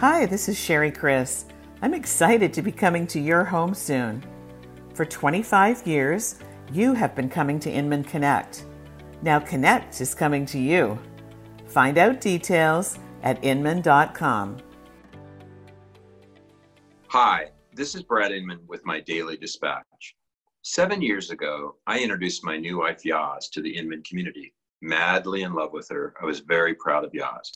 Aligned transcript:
Hi, 0.00 0.26
this 0.26 0.46
is 0.50 0.58
Sherry 0.58 0.90
Chris. 0.90 1.46
I'm 1.80 1.94
excited 1.94 2.52
to 2.52 2.60
be 2.60 2.70
coming 2.70 3.06
to 3.06 3.18
your 3.18 3.44
home 3.44 3.72
soon. 3.72 4.22
For 4.92 5.06
25 5.06 5.86
years, 5.86 6.38
you 6.70 6.92
have 6.92 7.14
been 7.14 7.30
coming 7.30 7.58
to 7.60 7.70
Inman 7.70 8.04
Connect. 8.04 8.66
Now 9.22 9.38
Connect 9.38 9.98
is 10.02 10.14
coming 10.14 10.44
to 10.46 10.58
you. 10.58 10.98
Find 11.68 11.96
out 11.96 12.20
details 12.20 12.98
at 13.22 13.42
inman.com. 13.42 14.58
Hi, 17.08 17.52
this 17.72 17.94
is 17.94 18.02
Brad 18.02 18.32
Inman 18.32 18.60
with 18.68 18.84
my 18.84 19.00
Daily 19.00 19.38
Dispatch. 19.38 20.14
Seven 20.60 21.00
years 21.00 21.30
ago, 21.30 21.76
I 21.86 22.00
introduced 22.00 22.44
my 22.44 22.58
new 22.58 22.80
wife 22.80 23.02
Yaz 23.02 23.48
to 23.52 23.62
the 23.62 23.74
Inman 23.74 24.02
community. 24.02 24.52
Madly 24.82 25.42
in 25.42 25.54
love 25.54 25.72
with 25.72 25.88
her, 25.88 26.14
I 26.20 26.26
was 26.26 26.40
very 26.40 26.74
proud 26.74 27.04
of 27.04 27.12
Yaz. 27.12 27.50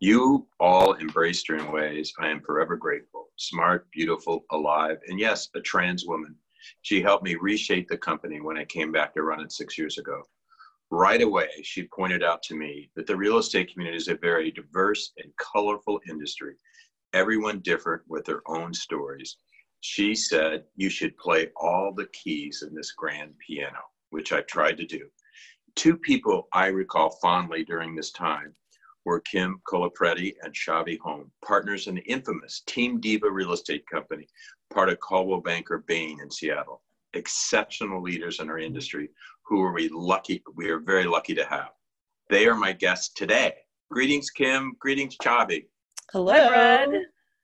You 0.00 0.48
all 0.58 0.94
embraced 0.96 1.46
her 1.48 1.56
in 1.56 1.70
ways 1.70 2.12
I 2.18 2.28
am 2.28 2.40
forever 2.40 2.76
grateful. 2.76 3.30
Smart, 3.36 3.90
beautiful, 3.90 4.44
alive, 4.50 4.98
and 5.08 5.18
yes, 5.18 5.48
a 5.54 5.60
trans 5.60 6.06
woman. 6.06 6.36
She 6.82 7.02
helped 7.02 7.24
me 7.24 7.34
reshape 7.34 7.88
the 7.88 7.98
company 7.98 8.40
when 8.40 8.56
I 8.56 8.64
came 8.64 8.92
back 8.92 9.14
to 9.14 9.22
run 9.22 9.40
it 9.40 9.52
six 9.52 9.76
years 9.76 9.98
ago. 9.98 10.22
Right 10.90 11.20
away, 11.22 11.50
she 11.62 11.88
pointed 11.88 12.22
out 12.22 12.42
to 12.44 12.54
me 12.54 12.90
that 12.94 13.06
the 13.06 13.16
real 13.16 13.38
estate 13.38 13.72
community 13.72 13.96
is 13.98 14.08
a 14.08 14.14
very 14.14 14.50
diverse 14.50 15.12
and 15.18 15.32
colorful 15.36 16.00
industry, 16.08 16.56
everyone 17.12 17.60
different 17.60 18.02
with 18.08 18.24
their 18.24 18.42
own 18.46 18.72
stories. 18.72 19.36
She 19.80 20.14
said, 20.14 20.64
You 20.76 20.88
should 20.88 21.16
play 21.18 21.50
all 21.56 21.92
the 21.92 22.06
keys 22.12 22.62
in 22.66 22.74
this 22.74 22.92
grand 22.92 23.34
piano, 23.38 23.80
which 24.10 24.32
I 24.32 24.40
tried 24.42 24.76
to 24.78 24.86
do. 24.86 25.10
Two 25.76 25.96
people 25.96 26.48
I 26.52 26.66
recall 26.66 27.10
fondly 27.20 27.64
during 27.64 27.94
this 27.94 28.12
time 28.12 28.54
were 29.04 29.20
Kim 29.20 29.60
Colapreti 29.68 30.34
and 30.42 30.54
Chavi 30.54 30.98
Home, 31.00 31.30
partners 31.44 31.88
in 31.88 31.96
the 31.96 32.02
infamous 32.02 32.62
Team 32.66 33.00
Diva 33.00 33.30
real 33.30 33.52
estate 33.52 33.84
company, 33.86 34.26
part 34.72 34.88
of 34.88 35.00
Coldwell 35.00 35.40
Banker 35.40 35.84
Bain 35.86 36.20
in 36.20 36.30
Seattle. 36.30 36.82
Exceptional 37.12 38.02
leaders 38.02 38.40
in 38.40 38.48
our 38.48 38.58
industry 38.58 39.10
who 39.44 39.62
are 39.62 39.72
we 39.72 39.88
lucky, 39.88 40.42
we 40.56 40.70
are 40.70 40.78
very 40.78 41.04
lucky 41.04 41.34
to 41.34 41.44
have. 41.44 41.70
They 42.30 42.46
are 42.46 42.56
my 42.56 42.72
guests 42.72 43.12
today. 43.14 43.54
Greetings, 43.90 44.30
Kim. 44.30 44.74
Greetings, 44.78 45.16
Chavi. 45.22 45.66
Hello. 46.12 46.32
Hi, 46.32 46.48
Brad. 46.48 46.88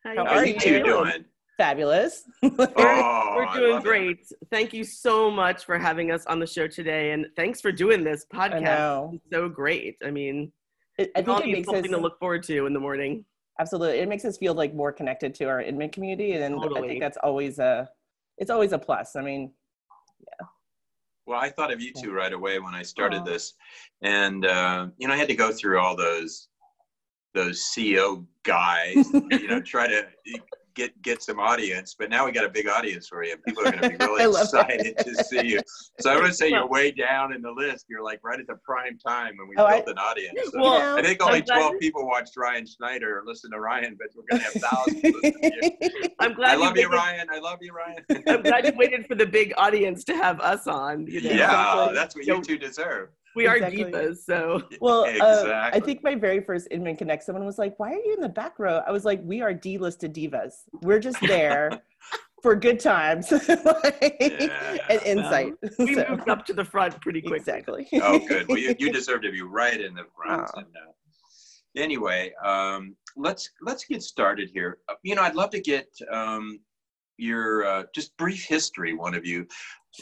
How, 0.05 0.17
How 0.17 0.25
How 0.25 0.37
are 0.37 0.47
you 0.47 0.59
two 0.59 0.83
doing? 0.83 1.25
Fabulous. 1.61 2.23
Oh, 2.43 3.35
We're 3.37 3.55
doing 3.61 3.73
love 3.73 3.83
it. 3.85 3.87
great. 3.89 4.27
Thank 4.51 4.73
you 4.73 4.83
so 4.83 5.31
much 5.31 5.67
for 5.67 5.79
having 5.79 6.11
us 6.11 6.25
on 6.25 6.39
the 6.41 6.47
show 6.47 6.67
today, 6.67 7.13
and 7.13 7.27
thanks 7.37 7.61
for 7.61 7.71
doing 7.71 8.03
this 8.03 8.25
I 8.33 8.49
podcast. 8.49 8.63
know. 8.63 9.11
It's 9.15 9.25
so 9.31 9.47
great. 9.51 9.97
I 10.03 10.11
mean, 10.11 10.51
It, 10.99 11.11
I 11.15 11.21
think 11.21 11.41
it 11.41 11.47
need 11.47 11.53
makes 11.53 11.69
us 11.69 11.75
something 11.75 11.91
to 11.93 11.99
look 11.99 12.19
forward 12.19 12.43
to 12.45 12.65
in 12.65 12.73
the 12.73 12.81
morning. 12.81 13.27
absolutely. 13.59 13.99
It 13.99 14.09
makes 14.09 14.25
us 14.25 14.39
feel 14.39 14.55
like 14.55 14.75
more 14.75 14.91
connected 14.91 15.35
to 15.35 15.45
our 15.45 15.61
Inman 15.61 15.91
community, 15.91 16.33
and 16.33 16.59
I 16.59 16.81
think 16.81 16.99
that's 17.01 17.19
always 17.23 17.59
a, 17.59 17.91
it's 18.39 18.51
always 18.51 18.73
a 18.73 18.79
plus. 18.79 19.15
I 19.15 19.21
mean, 19.21 19.53
yeah. 20.21 20.47
Well, 21.27 21.39
I 21.39 21.51
thought 21.51 21.71
of 21.71 21.81
you 21.83 21.93
two 21.93 22.13
right 22.13 22.33
away 22.33 22.59
when 22.59 22.75
I 22.75 22.83
started 22.83 23.21
Aw. 23.21 23.25
this, 23.25 23.53
and 24.01 24.47
uh, 24.47 24.87
you 24.97 25.07
know, 25.07 25.13
I 25.13 25.19
had 25.19 25.29
to 25.29 25.37
go 25.37 25.53
through 25.53 25.79
all 25.79 25.95
those 25.95 26.49
those 27.35 27.61
CEO 27.61 28.25
guys, 28.45 28.97
you 29.13 29.47
know, 29.47 29.61
try 29.61 29.87
to 29.87 30.07
get 30.75 31.01
get 31.03 31.23
some 31.23 31.39
audience. 31.41 31.95
But 31.99 32.11
now 32.11 32.25
we 32.27 32.33
got 32.33 32.45
a 32.45 32.49
big 32.49 32.69
audience 32.69 33.09
for 33.09 33.23
you, 33.25 33.37
people 33.47 33.67
are 33.67 33.71
going 33.73 33.83
to 33.83 33.89
be 33.91 33.97
really 34.05 34.25
excited 34.25 34.95
that. 34.97 35.07
to 35.07 35.25
see 35.25 35.47
you. 35.47 35.61
So 36.01 36.11
I 36.13 36.21
would 36.21 36.35
say 36.35 36.51
you're 36.51 36.67
way 36.69 36.91
down 36.91 37.33
in 37.33 37.43
the 37.43 37.51
list. 37.51 37.87
You're 37.89 38.03
like 38.05 38.21
right 38.23 38.39
at 38.41 38.47
the 38.47 38.57
prime 38.65 38.99
time 38.99 39.35
when 39.39 39.49
we 39.49 39.57
Oh, 39.57 39.67
I- 39.67 39.77
built 39.77 39.89
an 39.89 39.99
audience. 39.99 40.39
So 40.53 40.61
Well, 40.61 40.99
I 40.99 41.03
think 41.03 41.23
only 41.23 41.39
I'm 41.41 41.45
glad- 41.45 41.59
12 41.59 41.79
people 41.81 42.07
watched 42.07 42.37
Ryan 42.37 42.67
Schneider 42.67 43.19
or 43.19 43.23
listen 43.27 43.51
to 43.53 43.61
Ryan, 43.61 43.97
but 43.99 44.09
we're 44.15 44.25
going 44.31 44.41
to 44.41 44.61
have 44.61 44.71
thousands 44.71 45.03
to 45.03 45.09
you. 45.43 46.11
I'm 46.21 46.33
I 46.33 46.35
glad 46.35 46.59
love 46.59 46.77
you, 46.77 46.89
Ryan. 46.89 47.29
I 47.31 47.39
love 47.39 47.59
you, 47.61 47.73
Ryan. 47.73 48.05
I'm 48.27 48.43
glad 48.43 48.67
you 48.67 48.73
waited 48.77 49.07
for 49.07 49.15
the 49.15 49.27
big 49.27 49.53
audience 49.57 50.05
to 50.05 50.15
have 50.15 50.41
us 50.41 50.67
on. 50.67 51.07
You 51.07 51.23
know, 51.23 51.31
yeah, 51.31 51.91
that's 51.95 52.15
what 52.15 52.27
you 52.27 52.41
two 52.43 52.59
deserve. 52.59 53.09
We 53.37 53.47
are 53.47 53.59
divas, 53.59 54.19
so 54.25 54.63
well, 54.81 55.05
uh, 55.21 55.71
I 55.73 55.81
think 55.81 56.03
my 56.03 56.15
very 56.15 56.41
first 56.41 56.69
Inman 56.71 56.97
Connect, 56.97 57.23
someone 57.23 57.45
was 57.45 57.59
like, 57.59 57.79
"Why 57.79 57.91
are 57.93 57.97
you 58.05 58.15
in 58.15 58.21
the 58.21 58.29
back 58.29 58.59
row?" 58.59 58.83
I 58.87 58.91
was 58.91 59.05
like, 59.05 59.21
"We 59.25 59.41
are 59.43 59.55
D-listed 59.55 60.15
divas. 60.15 60.53
We're 60.83 60.99
just 60.99 61.21
there 61.21 61.71
for 62.43 62.57
good 62.57 62.81
times 62.81 63.31
like, 63.49 64.51
and 64.89 65.03
insight." 65.05 65.55
we 65.79 65.95
So, 65.95 66.07
moved 66.11 66.29
up 66.29 66.45
to 66.47 66.53
the 66.53 66.65
front 66.65 67.01
pretty 67.01 67.21
quickly. 67.21 67.39
exactly. 67.39 67.89
oh, 67.95 68.19
good. 68.19 68.49
Well, 68.49 68.59
you, 68.59 68.75
you 68.79 68.93
deserve 68.93 69.23
to 69.23 69.31
be 69.31 69.43
right 69.43 69.81
in 69.81 69.95
the 69.95 70.05
front. 70.17 70.51
Aw. 70.55 70.59
And, 70.59 70.67
uh, 70.77 70.93
anyway, 71.77 72.33
um, 72.45 72.97
let's 73.17 73.51
let's 73.63 73.85
get 73.85 74.03
started 74.03 74.51
here. 74.53 74.79
Uh, 74.89 74.95
You 75.03 75.15
know, 75.15 75.23
I'd 75.23 75.35
love 75.37 75.51
to 75.51 75.61
get 75.61 75.89
um, 76.11 76.59
your 77.17 77.65
uh, 77.65 77.83
just 77.95 78.17
brief 78.17 78.45
history, 78.45 78.95
one 78.95 79.15
of 79.15 79.27
you, 79.27 79.47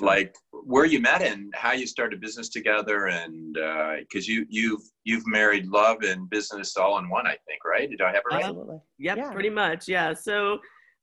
like 0.00 0.34
where 0.52 0.84
you 0.84 1.00
met 1.00 1.22
and 1.22 1.52
how 1.54 1.72
you 1.72 1.86
started 1.86 2.20
business 2.20 2.48
together, 2.48 3.06
and 3.06 3.54
because 4.00 4.28
you 4.28 4.46
you've 4.48 4.82
you've 5.04 5.26
married 5.26 5.66
love 5.66 5.98
and 6.02 6.28
business 6.28 6.76
all 6.76 6.98
in 6.98 7.08
one, 7.08 7.26
I 7.26 7.36
think, 7.46 7.64
right? 7.64 7.88
Did 7.88 8.00
I 8.02 8.08
have 8.08 8.16
it 8.16 8.22
right? 8.30 8.44
Absolutely. 8.44 8.78
Yep, 8.98 9.16
Yeah. 9.16 9.32
pretty 9.32 9.50
much. 9.50 9.88
Yeah. 9.88 10.12
So, 10.12 10.58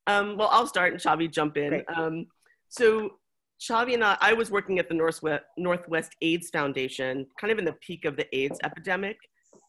um, 0.07 0.37
well, 0.37 0.49
I'll 0.51 0.67
start 0.67 0.93
and 0.93 1.01
Chavi 1.01 1.31
jump 1.31 1.57
in. 1.57 1.83
Um, 1.95 2.27
so, 2.69 3.11
Chavi 3.59 3.95
and 3.95 4.03
I, 4.03 4.17
I 4.21 4.33
was 4.33 4.51
working 4.51 4.79
at 4.79 4.87
the 4.87 4.95
Northwest, 4.95 5.43
Northwest 5.57 6.15
AIDS 6.21 6.49
Foundation, 6.51 7.25
kind 7.39 7.51
of 7.51 7.57
in 7.59 7.65
the 7.65 7.75
peak 7.81 8.05
of 8.05 8.15
the 8.17 8.27
AIDS 8.37 8.59
epidemic 8.63 9.17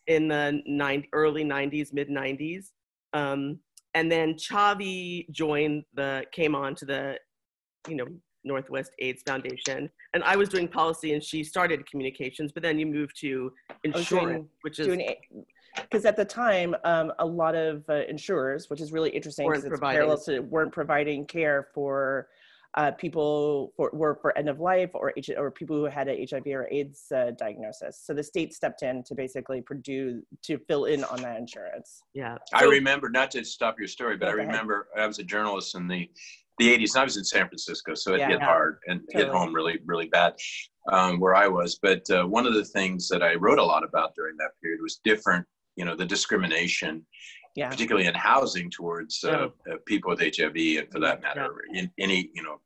in 0.09 0.29
the 0.29 0.61
nine, 0.67 1.05
early 1.13 1.45
90s, 1.45 1.93
mid 1.93 2.09
90s. 2.09 2.67
Um, 3.13 3.61
and 3.95 4.13
then 4.13 4.35
Chavi 4.35 5.29
joined 5.31 5.85
the, 5.95 6.25
came 6.33 6.55
on 6.55 6.75
to 6.77 6.85
the, 6.85 7.19
you 7.89 7.97
know, 7.97 8.07
Northwest 8.47 8.93
AIDS 9.01 9.23
Foundation. 9.27 9.91
And 10.15 10.25
I 10.25 10.37
was 10.37 10.49
doing 10.49 10.69
policy 10.69 11.13
and 11.13 11.23
she 11.23 11.45
started 11.45 11.89
communications, 11.91 12.53
but 12.53 12.63
then 12.63 12.79
you 12.79 12.87
moved 12.87 13.19
to 13.21 13.53
insurance, 13.85 14.09
doing- 14.09 14.49
which 14.63 14.79
is 14.79 14.97
because 15.83 16.05
at 16.07 16.17
the 16.17 16.25
time 16.25 16.75
um, 16.85 17.13
a 17.19 17.27
lot 17.27 17.55
of 17.55 17.85
uh, 17.91 17.97
insurers 18.09 18.71
which 18.71 18.81
is 18.81 18.93
really 18.93 19.11
interesting 19.11 19.45
Weren't 19.45 19.59
because 19.59 19.73
it's 19.73 19.79
providing. 19.79 19.97
parallel 19.99 20.19
to 20.25 20.41
weren't 20.41 20.73
providing 20.73 21.27
care 21.27 21.69
for 21.75 22.29
uh, 22.79 22.91
people 22.93 23.73
for 23.77 23.91
were 23.93 24.19
for 24.21 24.37
end 24.37 24.49
of 24.49 24.61
life 24.61 24.91
or 24.95 25.13
H- 25.17 25.31
or 25.37 25.51
people 25.51 25.77
who 25.77 25.85
had 25.85 26.09
a 26.09 26.27
hiv 26.31 26.47
or 26.47 26.69
aids 26.71 27.13
uh, 27.13 27.33
diagnosis 27.39 28.01
so 28.03 28.15
the 28.15 28.23
state 28.23 28.55
stepped 28.55 28.83
in 28.83 29.03
to 29.05 29.15
basically 29.15 29.61
produce 29.61 30.23
to 30.43 30.59
fill 30.67 30.87
in 30.87 31.05
on 31.05 31.21
that 31.23 31.39
insurance 31.39 32.03
yeah. 32.15 32.37
I 32.55 32.65
remember 32.65 33.09
not 33.09 33.31
to 33.33 33.45
stop 33.45 33.79
your 33.79 33.89
story, 33.89 34.17
but 34.17 34.29
I 34.29 34.33
remember 34.33 34.89
I 34.97 35.07
was 35.07 35.19
a 35.19 35.25
journalist 35.25 35.75
in 35.75 35.89
the 35.89 36.09
the 36.59 36.75
80s. 36.75 36.95
And 36.95 37.01
I 37.03 37.05
was 37.05 37.17
in 37.17 37.25
San 37.25 37.47
Francisco, 37.49 37.95
so 37.95 38.15
it 38.15 38.21
Yeah. 38.21 38.29
hit 38.29 38.43
hard 38.43 38.79
and 38.87 39.01
hit 39.11 39.29
home 39.29 39.55
really, 39.55 39.79
really 39.85 40.09
bad 40.09 40.35
um, 40.91 41.21
where 41.21 41.35
I 41.35 41.49
was. 41.49 41.79
But 41.81 42.09
uh, 42.11 42.25
one 42.25 42.47
of 42.47 42.55
the 42.55 42.65
things 42.65 43.09
that 43.09 43.23
I 43.23 43.35
wrote 43.35 43.59
a 43.59 43.65
lot 43.65 43.85
about 43.85 44.15
during 44.15 44.37
that 44.39 44.53
period 44.63 44.81
was 44.83 45.01
different, 45.05 45.47
you 45.77 45.85
know, 45.85 45.95
the 45.97 46.07
discrimination, 46.07 47.07
yeah 47.55 47.71
particularly 47.71 48.07
in 48.07 48.15
housing 48.15 48.71
towards 48.71 49.25
uh, 49.25 49.49
uh, 49.71 49.77
people 49.87 50.11
with 50.11 50.21
HIV, 50.21 50.57
and 50.79 50.91
for 50.93 51.01
that 51.01 51.23
matter, 51.23 51.55
in 51.73 51.91
any, 51.99 52.31
you 52.35 52.43
know, 52.43 52.61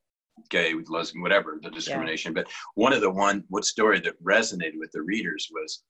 gay, 0.49 0.75
lesbian, 0.89 1.23
whatever 1.23 1.59
the 1.63 1.71
discrimination. 1.71 2.33
But 2.33 2.49
one 2.75 2.93
of 2.93 3.01
the 3.01 3.11
one, 3.11 3.45
what 3.49 3.65
story 3.65 4.01
that 4.01 4.23
resonated 4.23 4.79
with 4.79 4.91
the 4.93 5.03
readers 5.03 5.49
was 5.53 5.83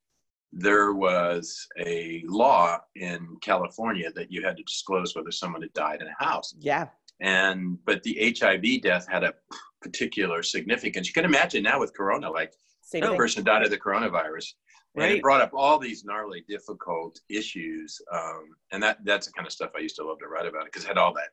there 0.52 0.92
was 0.94 1.66
a 1.78 2.24
law 2.26 2.78
in 2.96 3.36
California 3.40 4.10
that 4.16 4.32
you 4.32 4.42
had 4.42 4.56
to 4.56 4.62
disclose 4.64 5.14
whether 5.14 5.30
someone 5.30 5.62
had 5.62 5.72
died 5.74 6.00
in 6.02 6.08
a 6.08 6.24
house. 6.24 6.54
yeah 6.58 6.86
And 7.20 7.78
but 7.84 8.03
the 8.03 8.34
HIV 8.38 8.82
death 8.82 9.06
had 9.08 9.25
a 9.25 9.34
particular 9.82 10.42
significance. 10.42 11.06
You 11.06 11.14
can 11.14 11.25
imagine 11.25 11.62
now 11.62 11.81
with 11.81 11.94
Corona, 11.94 12.31
like 12.31 12.54
same 12.82 13.03
a 13.03 13.08
thing 13.08 13.16
person 13.16 13.44
died 13.44 13.62
of 13.62 13.70
the 13.70 13.78
coronavirus. 13.78 14.53
And 14.97 15.04
it 15.04 15.22
brought 15.22 15.41
up 15.41 15.53
all 15.54 15.78
these 15.78 16.04
gnarly, 16.04 16.44
difficult 16.48 17.20
issues. 17.28 18.00
Um, 18.12 18.56
and 18.72 18.83
that 18.83 18.98
that's 19.04 19.28
the 19.28 19.33
kind 19.33 19.47
of 19.47 19.53
stuff 19.53 19.71
I 19.77 19.80
used 19.80 19.97
to 19.97 20.04
love 20.04 20.18
to 20.18 20.27
write 20.27 20.47
about 20.47 20.65
because 20.65 20.84
it 20.84 20.89
had 20.89 20.98
all 20.98 21.15
that 21.15 21.28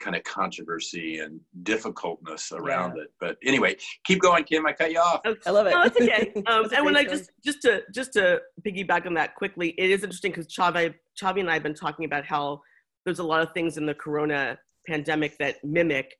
kind 0.00 0.16
of 0.16 0.24
controversy 0.24 1.18
and 1.18 1.38
difficultness 1.62 2.52
around 2.52 2.98
it. 2.98 3.12
But 3.20 3.36
anyway, 3.44 3.76
keep 4.04 4.20
going, 4.20 4.44
Kim. 4.44 4.66
I 4.66 4.72
cut 4.72 4.90
you 4.90 4.98
off. 4.98 5.20
Okay. 5.24 5.40
i 5.46 5.50
love 5.50 5.66
it 5.66 5.70
No, 5.70 5.82
it's 5.82 5.96
okay. 5.96 6.32
Um, 6.46 6.68
and 6.74 6.84
when 6.84 6.96
I 6.96 7.04
great 7.04 7.16
just 7.16 7.30
just 7.44 7.62
to 7.62 7.82
just 7.94 8.12
to 8.14 8.40
piggyback 8.66 9.06
on 9.06 9.14
that 9.14 9.34
quickly, 9.36 9.74
it 9.78 9.90
is 9.90 10.02
interesting 10.02 10.32
because 10.32 10.48
Chavi, 10.48 10.94
Chavi 11.20 11.40
and 11.40 11.50
I 11.50 11.54
have 11.54 11.62
been 11.62 11.74
talking 11.74 12.04
about 12.04 12.24
how 12.24 12.62
there's 13.04 13.20
a 13.20 13.24
lot 13.24 13.42
of 13.42 13.52
things 13.52 13.76
in 13.76 13.86
the 13.86 13.94
Corona 13.94 14.58
pandemic 14.86 15.38
that 15.38 15.62
mimic, 15.64 16.16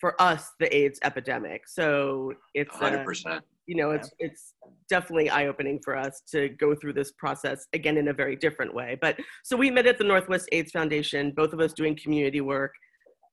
for 0.00 0.20
us, 0.20 0.52
the 0.58 0.74
AIDS 0.74 0.98
epidemic. 1.02 1.68
So 1.68 2.32
it's 2.54 2.74
uh, 2.76 2.78
Hundred 2.78 3.04
percent. 3.04 3.44
you 3.66 3.76
know 3.76 3.90
it's 3.90 4.10
it's 4.18 4.54
definitely 4.88 5.28
eye 5.30 5.46
opening 5.46 5.78
for 5.84 5.96
us 5.96 6.22
to 6.32 6.48
go 6.48 6.74
through 6.74 6.94
this 6.94 7.12
process 7.12 7.66
again 7.74 7.96
in 7.98 8.08
a 8.08 8.12
very 8.12 8.36
different 8.36 8.74
way. 8.74 8.98
But 9.00 9.18
so 9.44 9.56
we 9.56 9.70
met 9.70 9.86
at 9.86 9.98
the 9.98 10.04
Northwest 10.04 10.48
AIDS 10.52 10.72
Foundation, 10.72 11.32
both 11.36 11.52
of 11.52 11.60
us 11.60 11.72
doing 11.72 11.96
community 12.02 12.40
work, 12.40 12.72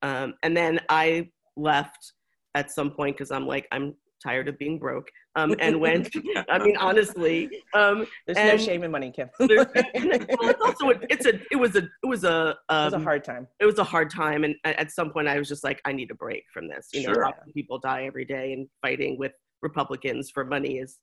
um, 0.02 0.34
and 0.44 0.56
then 0.56 0.80
I 0.90 1.30
left 1.56 2.14
at 2.56 2.72
some 2.72 2.92
point 2.92 3.18
because 3.18 3.32
I'm 3.32 3.48
like 3.48 3.68
I'm 3.72 3.96
tired 4.22 4.48
of 4.48 4.58
being 4.58 4.78
broke. 4.80 5.08
Um, 5.38 5.56
and 5.60 5.80
went. 5.80 6.10
I 6.50 6.58
mean, 6.58 6.76
honestly, 6.78 7.50
um, 7.76 8.08
There's 8.26 8.38
no 8.38 8.58
shame 8.58 8.84
in 8.84 8.90
money, 8.92 9.12
Kim. 9.16 9.30
well, 9.40 9.50
it's 9.50 10.62
also 10.62 10.90
a, 10.90 10.96
it's 11.10 11.26
a 11.28 11.34
it 11.52 11.56
was 11.56 11.76
a 11.76 11.84
it 12.04 12.08
was 12.08 12.24
a 12.24 12.58
um, 12.70 12.86
was 12.86 12.94
a 12.94 13.00
hard 13.00 13.24
time. 13.24 13.48
it 13.60 13.66
was 13.66 13.78
a 13.78 13.84
hard 13.84 14.10
time 14.10 14.44
and 14.44 14.56
at 14.66 14.92
some 14.92 15.12
point 15.12 15.28
i 15.28 15.38
was 15.38 15.48
just 15.48 15.64
like 15.64 15.80
i 15.86 15.92
need 15.92 16.10
a 16.12 16.16
break 16.16 16.44
from 16.54 16.68
this 16.68 16.88
you 16.94 17.04
know 17.06 17.14
Sure. 17.14 17.26
watching 17.26 17.54
people 17.54 17.78
die 17.78 18.04
every 18.06 18.26
day 18.26 18.54
and 18.54 18.68
fighting 18.82 19.18
with 19.20 19.32
republicans 19.62 20.32
for 20.32 20.44
money 20.44 20.80
is 20.80 20.98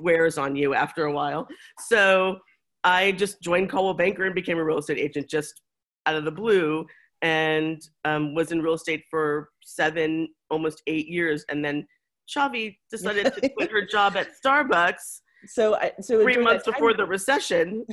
wears 0.00 0.38
on 0.38 0.56
you 0.56 0.74
after 0.74 1.04
a 1.04 1.12
while 1.12 1.46
so 1.88 2.38
i 2.84 3.12
just 3.12 3.40
joined 3.42 3.68
Coldwell 3.70 3.94
Banker 3.94 4.24
and 4.24 4.34
became 4.34 4.58
a 4.58 4.64
real 4.64 4.78
estate 4.78 4.98
agent 4.98 5.28
just 5.28 5.60
out 6.06 6.14
of 6.16 6.24
the 6.24 6.30
blue 6.42 6.86
and 7.22 7.80
um, 8.04 8.34
was 8.34 8.52
in 8.52 8.62
real 8.62 8.74
estate 8.74 9.04
for 9.10 9.48
seven 9.62 10.28
almost 10.50 10.82
eight 10.86 11.08
years 11.08 11.44
and 11.50 11.64
then 11.64 11.86
Chavi 12.28 12.76
decided 12.90 13.32
to 13.34 13.48
quit 13.50 13.70
her 13.70 13.84
job 13.90 14.16
at 14.16 14.28
Starbucks 14.44 15.20
So, 15.46 15.74
I, 15.76 15.92
so 16.00 16.22
three 16.22 16.36
months 16.36 16.64
that 16.64 16.72
time- 16.72 16.80
before 16.80 16.94
the 16.94 17.06
recession. 17.06 17.84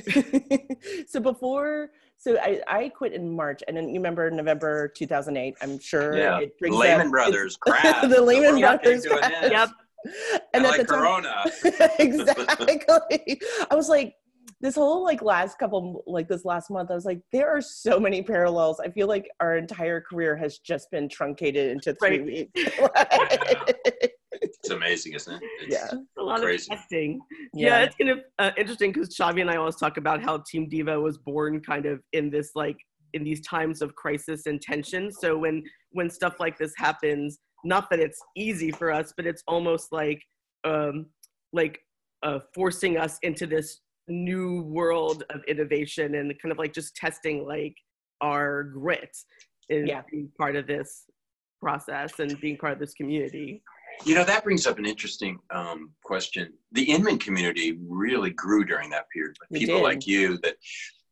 so 1.06 1.20
before, 1.20 1.90
so 2.18 2.36
I, 2.38 2.60
I 2.66 2.88
quit 2.88 3.12
in 3.12 3.30
March, 3.34 3.62
and 3.68 3.76
then 3.76 3.88
you 3.88 3.94
remember 3.96 4.30
November 4.30 4.88
2008. 4.96 5.54
I'm 5.62 5.78
sure 5.78 6.16
Yeah. 6.16 6.38
it 6.40 6.58
brings 6.58 6.74
Lehman 6.76 7.06
up- 7.06 7.12
Brothers 7.12 7.56
crash. 7.56 8.02
the 8.08 8.20
Lehman 8.20 8.60
world 8.60 8.80
Brothers 8.82 9.02
to 9.04 9.08
crash. 9.10 9.50
Yep. 9.50 9.68
And 10.52 10.64
like 10.64 10.80
at 10.80 10.86
the 10.88 10.92
time, 10.94 11.02
Corona. 11.02 11.44
exactly. 11.98 13.40
I 13.70 13.74
was 13.74 13.88
like, 13.88 14.14
this 14.60 14.74
whole 14.76 15.02
like 15.04 15.22
last 15.22 15.58
couple, 15.58 16.02
like 16.06 16.28
this 16.28 16.44
last 16.44 16.70
month, 16.70 16.90
I 16.90 16.94
was 16.94 17.04
like, 17.04 17.20
there 17.32 17.48
are 17.50 17.60
so 17.60 17.98
many 18.00 18.22
parallels. 18.22 18.80
I 18.80 18.88
feel 18.90 19.08
like 19.08 19.28
our 19.40 19.56
entire 19.56 20.00
career 20.00 20.36
has 20.36 20.58
just 20.58 20.90
been 20.90 21.08
truncated 21.08 21.70
into 21.70 21.94
three 21.94 22.18
Right. 22.20 22.50
weeks. 22.54 24.18
It's 24.44 24.70
amazing, 24.70 25.12
isn't 25.14 25.34
it? 25.34 25.42
It's, 25.62 25.72
yeah. 25.74 25.98
a 26.18 26.22
lot 26.22 26.40
Crazy. 26.40 26.70
of 26.72 26.78
testing. 26.78 27.20
Yeah, 27.54 27.80
it's 27.82 27.96
kind 27.96 28.10
of 28.10 28.20
uh, 28.38 28.50
interesting 28.56 28.92
because 28.92 29.16
Chavi 29.16 29.40
and 29.40 29.50
I 29.50 29.56
always 29.56 29.76
talk 29.76 29.96
about 29.96 30.22
how 30.22 30.42
Team 30.50 30.68
Diva 30.68 31.00
was 31.00 31.18
born 31.18 31.60
kind 31.60 31.86
of 31.86 32.00
in 32.12 32.30
this 32.30 32.50
like 32.54 32.76
in 33.14 33.22
these 33.24 33.40
times 33.42 33.80
of 33.82 33.94
crisis 33.94 34.46
and 34.46 34.60
tension. 34.60 35.10
So 35.12 35.38
when 35.38 35.62
when 35.92 36.10
stuff 36.10 36.34
like 36.40 36.58
this 36.58 36.72
happens, 36.76 37.38
not 37.64 37.88
that 37.90 38.00
it's 38.00 38.20
easy 38.36 38.70
for 38.70 38.90
us, 38.92 39.12
but 39.16 39.26
it's 39.26 39.42
almost 39.46 39.92
like 39.92 40.20
um, 40.64 41.06
like 41.52 41.80
uh, 42.22 42.40
forcing 42.54 42.96
us 42.98 43.18
into 43.22 43.46
this 43.46 43.80
new 44.08 44.62
world 44.62 45.24
of 45.30 45.42
innovation 45.48 46.16
and 46.16 46.32
kind 46.42 46.52
of 46.52 46.58
like 46.58 46.72
just 46.72 46.94
testing 46.96 47.46
like 47.46 47.74
our 48.20 48.64
grit 48.64 49.16
in 49.70 49.86
Yeah. 49.86 50.02
being 50.10 50.30
part 50.38 50.56
of 50.56 50.66
this 50.66 51.04
process 51.60 52.18
and 52.18 52.38
being 52.40 52.56
part 52.58 52.74
of 52.74 52.78
this 52.78 52.92
community. 52.94 53.62
You 54.04 54.14
know, 54.14 54.24
that 54.24 54.44
brings 54.44 54.66
up 54.66 54.78
an 54.78 54.86
interesting 54.86 55.38
um, 55.50 55.90
question. 56.04 56.52
The 56.72 56.82
Inman 56.82 57.18
community 57.18 57.78
really 57.88 58.30
grew 58.30 58.64
during 58.64 58.90
that 58.90 59.08
period. 59.10 59.36
It 59.50 59.58
People 59.58 59.76
did. 59.76 59.84
like 59.84 60.06
you 60.06 60.38
that 60.38 60.56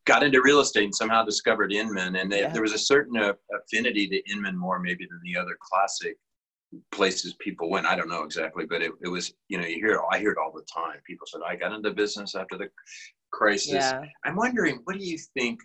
got 0.05 0.21
into 0.21 0.41
real 0.41 0.59
estate 0.59 0.83
and 0.83 0.95
somehow 0.95 1.23
discovered 1.23 1.71
Inman, 1.71 2.15
and 2.17 2.31
they, 2.31 2.41
Yeah. 2.41 2.49
there 2.49 2.61
was 2.61 2.73
a 2.73 2.77
certain 2.77 3.17
uh, 3.17 3.33
affinity 3.55 4.07
to 4.09 4.31
Inman 4.31 4.57
more 4.57 4.79
maybe 4.79 5.07
than 5.09 5.19
the 5.23 5.39
other 5.39 5.57
classic 5.61 6.17
places 6.91 7.33
people 7.35 7.69
went. 7.69 7.85
I 7.85 7.95
don't 7.95 8.09
know 8.09 8.23
exactly, 8.23 8.65
but 8.65 8.81
it, 8.81 8.91
it 9.01 9.07
was, 9.07 9.33
you 9.47 9.57
know, 9.57 9.65
you 9.65 9.75
hear, 9.75 10.01
I 10.11 10.19
hear 10.19 10.31
it 10.31 10.37
all 10.37 10.51
the 10.51 10.65
time. 10.73 10.99
People 11.05 11.25
said, 11.27 11.41
I 11.47 11.55
got 11.55 11.71
into 11.71 11.91
business 11.91 12.35
after 12.35 12.57
the 12.57 12.69
crisis. 13.31 13.73
Yeah. 13.73 14.03
I'm 14.25 14.35
wondering, 14.35 14.81
what 14.83 14.97
do 14.97 15.03
you 15.05 15.17
think? 15.17 15.59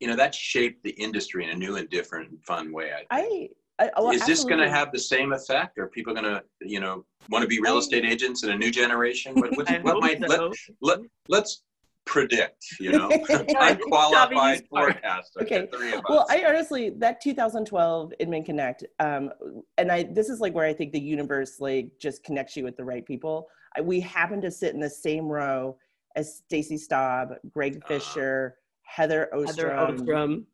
You 0.00 0.08
know, 0.08 0.16
that 0.16 0.34
shaped 0.34 0.82
the 0.84 0.90
industry 0.90 1.44
in 1.44 1.50
a 1.50 1.54
new 1.54 1.76
and 1.76 1.88
different 1.88 2.30
and 2.30 2.44
fun 2.44 2.72
way. 2.72 2.90
I 3.10 3.16
think. 3.16 3.50
I, 3.52 3.54
I 3.78 3.90
oh, 3.96 4.10
is 4.12 4.24
this 4.24 4.44
going 4.44 4.60
to 4.60 4.70
have 4.70 4.90
the 4.92 4.98
same 4.98 5.32
effect? 5.32 5.78
Are 5.78 5.88
people 5.88 6.14
going 6.14 6.24
to, 6.24 6.42
you 6.60 6.80
know, 6.80 7.04
want 7.28 7.42
to 7.42 7.48
be 7.48 7.60
real 7.60 7.78
estate 7.78 8.04
agents 8.04 8.42
in 8.42 8.50
a 8.50 8.56
new 8.56 8.70
generation? 8.70 9.34
What, 9.34 9.50
what, 9.56 9.84
what 9.84 10.00
might 10.00 10.20
so. 10.26 10.50
let, 10.80 10.98
let 10.98 10.98
let's 11.28 11.62
predict? 12.06 12.64
You 12.80 12.92
know, 12.92 13.08
I 13.12 13.18
think 13.18 13.50
unqualified 13.60 14.30
Chavi's 14.30 14.62
part. 14.68 14.92
forecaster. 14.92 15.42
Okay. 15.42 15.68
The 15.70 15.76
three 15.76 15.92
of 15.92 15.98
us. 15.98 16.04
well 16.08 16.26
i 16.30 16.44
honestly 16.46 16.90
that 16.90 17.20
2012 17.20 18.12
inman 18.20 18.44
connect 18.44 18.84
um 19.00 19.30
and 19.76 19.90
i 19.90 20.04
this 20.04 20.28
is 20.28 20.40
like 20.40 20.54
where 20.54 20.64
i 20.66 20.72
think 20.72 20.92
the 20.92 21.00
universe 21.00 21.60
like 21.60 21.90
just 22.00 22.22
connects 22.22 22.56
you 22.56 22.64
with 22.64 22.76
the 22.76 22.84
right 22.84 23.04
people 23.04 23.48
I, 23.76 23.80
we 23.80 24.00
happen 24.00 24.40
to 24.42 24.50
sit 24.50 24.72
in 24.72 24.80
the 24.80 24.88
same 24.90 25.26
row 25.26 25.76
as 26.14 26.36
stacy 26.36 26.78
staub 26.78 27.34
greg 27.50 27.80
Ah. 27.84 27.88
fisher 27.88 28.56
heather 28.82 29.28
Heather 29.32 29.74
ostrom, 29.76 29.94
Ostrom. 30.00 30.46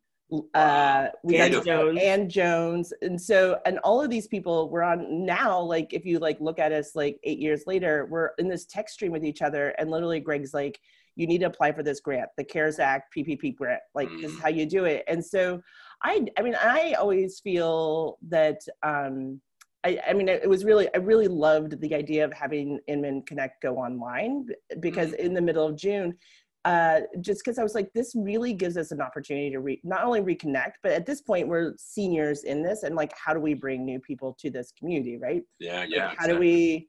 Uh 0.54 1.08
we 1.22 1.36
Ann 1.36 1.52
got 1.52 1.64
Jones. 1.64 1.98
Ann 2.00 2.28
Jones. 2.28 2.92
And 3.02 3.20
so 3.20 3.58
and 3.66 3.78
all 3.80 4.00
of 4.02 4.10
these 4.10 4.26
people 4.26 4.70
we're 4.70 4.82
on 4.82 5.26
now, 5.26 5.60
like 5.60 5.92
if 5.92 6.04
you 6.06 6.18
like 6.18 6.40
look 6.40 6.58
at 6.58 6.72
us 6.72 6.94
like 6.94 7.18
eight 7.24 7.38
years 7.38 7.64
later, 7.66 8.06
we're 8.10 8.30
in 8.38 8.48
this 8.48 8.64
text 8.66 8.94
stream 8.94 9.12
with 9.12 9.24
each 9.24 9.42
other 9.42 9.70
and 9.78 9.90
literally 9.90 10.20
Greg's 10.20 10.54
like, 10.54 10.78
you 11.16 11.26
need 11.26 11.38
to 11.38 11.46
apply 11.46 11.72
for 11.72 11.82
this 11.82 12.00
grant, 12.00 12.30
the 12.38 12.44
CARES 12.44 12.78
Act 12.78 13.14
PPP 13.14 13.54
grant. 13.56 13.82
Like 13.94 14.08
this 14.20 14.30
is 14.32 14.36
Mm. 14.38 14.42
how 14.42 14.48
you 14.48 14.64
do 14.66 14.84
it. 14.86 15.04
And 15.06 15.24
so 15.24 15.60
I 16.02 16.26
I 16.38 16.42
mean 16.42 16.56
I 16.58 16.94
always 16.98 17.40
feel 17.40 18.18
that 18.28 18.60
um 18.82 19.40
I, 19.84 19.98
I 20.10 20.12
mean, 20.12 20.28
it 20.28 20.48
was 20.48 20.64
really, 20.64 20.88
I 20.94 20.98
really 20.98 21.26
loved 21.26 21.80
the 21.80 21.92
idea 21.92 22.24
of 22.24 22.32
having 22.32 22.78
Inman 22.86 23.22
Connect 23.22 23.60
go 23.60 23.78
online 23.78 24.46
because 24.78 25.12
in 25.14 25.34
the 25.34 25.40
middle 25.40 25.66
of 25.66 25.74
June, 25.76 26.16
uh, 26.64 27.00
just 27.20 27.42
because 27.44 27.58
I 27.58 27.62
was 27.62 27.74
like, 27.74 27.92
this 27.92 28.12
really 28.14 28.52
gives 28.52 28.76
us 28.76 28.92
an 28.92 29.00
opportunity 29.00 29.50
to 29.50 29.58
re- 29.60 29.80
not 29.82 30.04
only 30.04 30.20
reconnect, 30.20 30.72
but 30.82 30.92
at 30.92 31.06
this 31.06 31.20
point 31.20 31.48
we're 31.48 31.74
seniors 31.76 32.44
in 32.44 32.62
this, 32.62 32.84
and 32.84 32.94
like, 32.94 33.12
how 33.16 33.34
do 33.34 33.40
we 33.40 33.54
bring 33.54 33.84
new 33.84 33.98
people 33.98 34.36
to 34.40 34.50
this 34.50 34.72
community, 34.78 35.16
right? 35.18 35.42
yeah, 35.58 35.80
Like, 35.80 35.90
yeah. 35.90 36.14
how 36.16 36.26
do 36.26 36.38
we, 36.38 36.88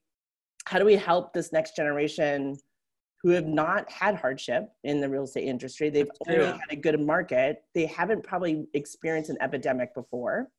how 0.66 0.78
do 0.80 0.86
we 0.86 0.96
help 0.96 1.34
this 1.34 1.52
next 1.52 1.76
generation 1.76 2.56
who 3.24 3.30
have 3.32 3.48
not 3.48 3.90
had 3.92 4.16
hardship 4.16 4.70
in 4.84 5.02
the 5.02 5.10
real 5.10 5.24
estate 5.24 5.48
industry? 5.48 5.90
They've 5.90 6.10
only 6.28 6.42
Yeah. 6.42 6.52
had 6.52 6.72
a 6.72 6.76
good 6.76 7.00
market. 7.00 7.64
They 7.74 7.86
haven't 7.88 8.24
probably 8.24 8.68
experienced 8.74 9.30
an 9.32 9.38
epidemic 9.42 9.94
before. 9.96 10.50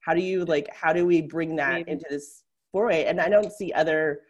How 0.00 0.14
do 0.14 0.20
you 0.20 0.44
like? 0.46 0.68
How 0.74 0.92
do 0.92 1.04
we 1.06 1.20
bring 1.22 1.54
that 1.56 1.86
into 1.86 2.06
this 2.08 2.44
foray? 2.72 3.04
And 3.04 3.20
I 3.20 3.28
don't 3.28 3.52
see 3.52 3.72
other 3.72 4.22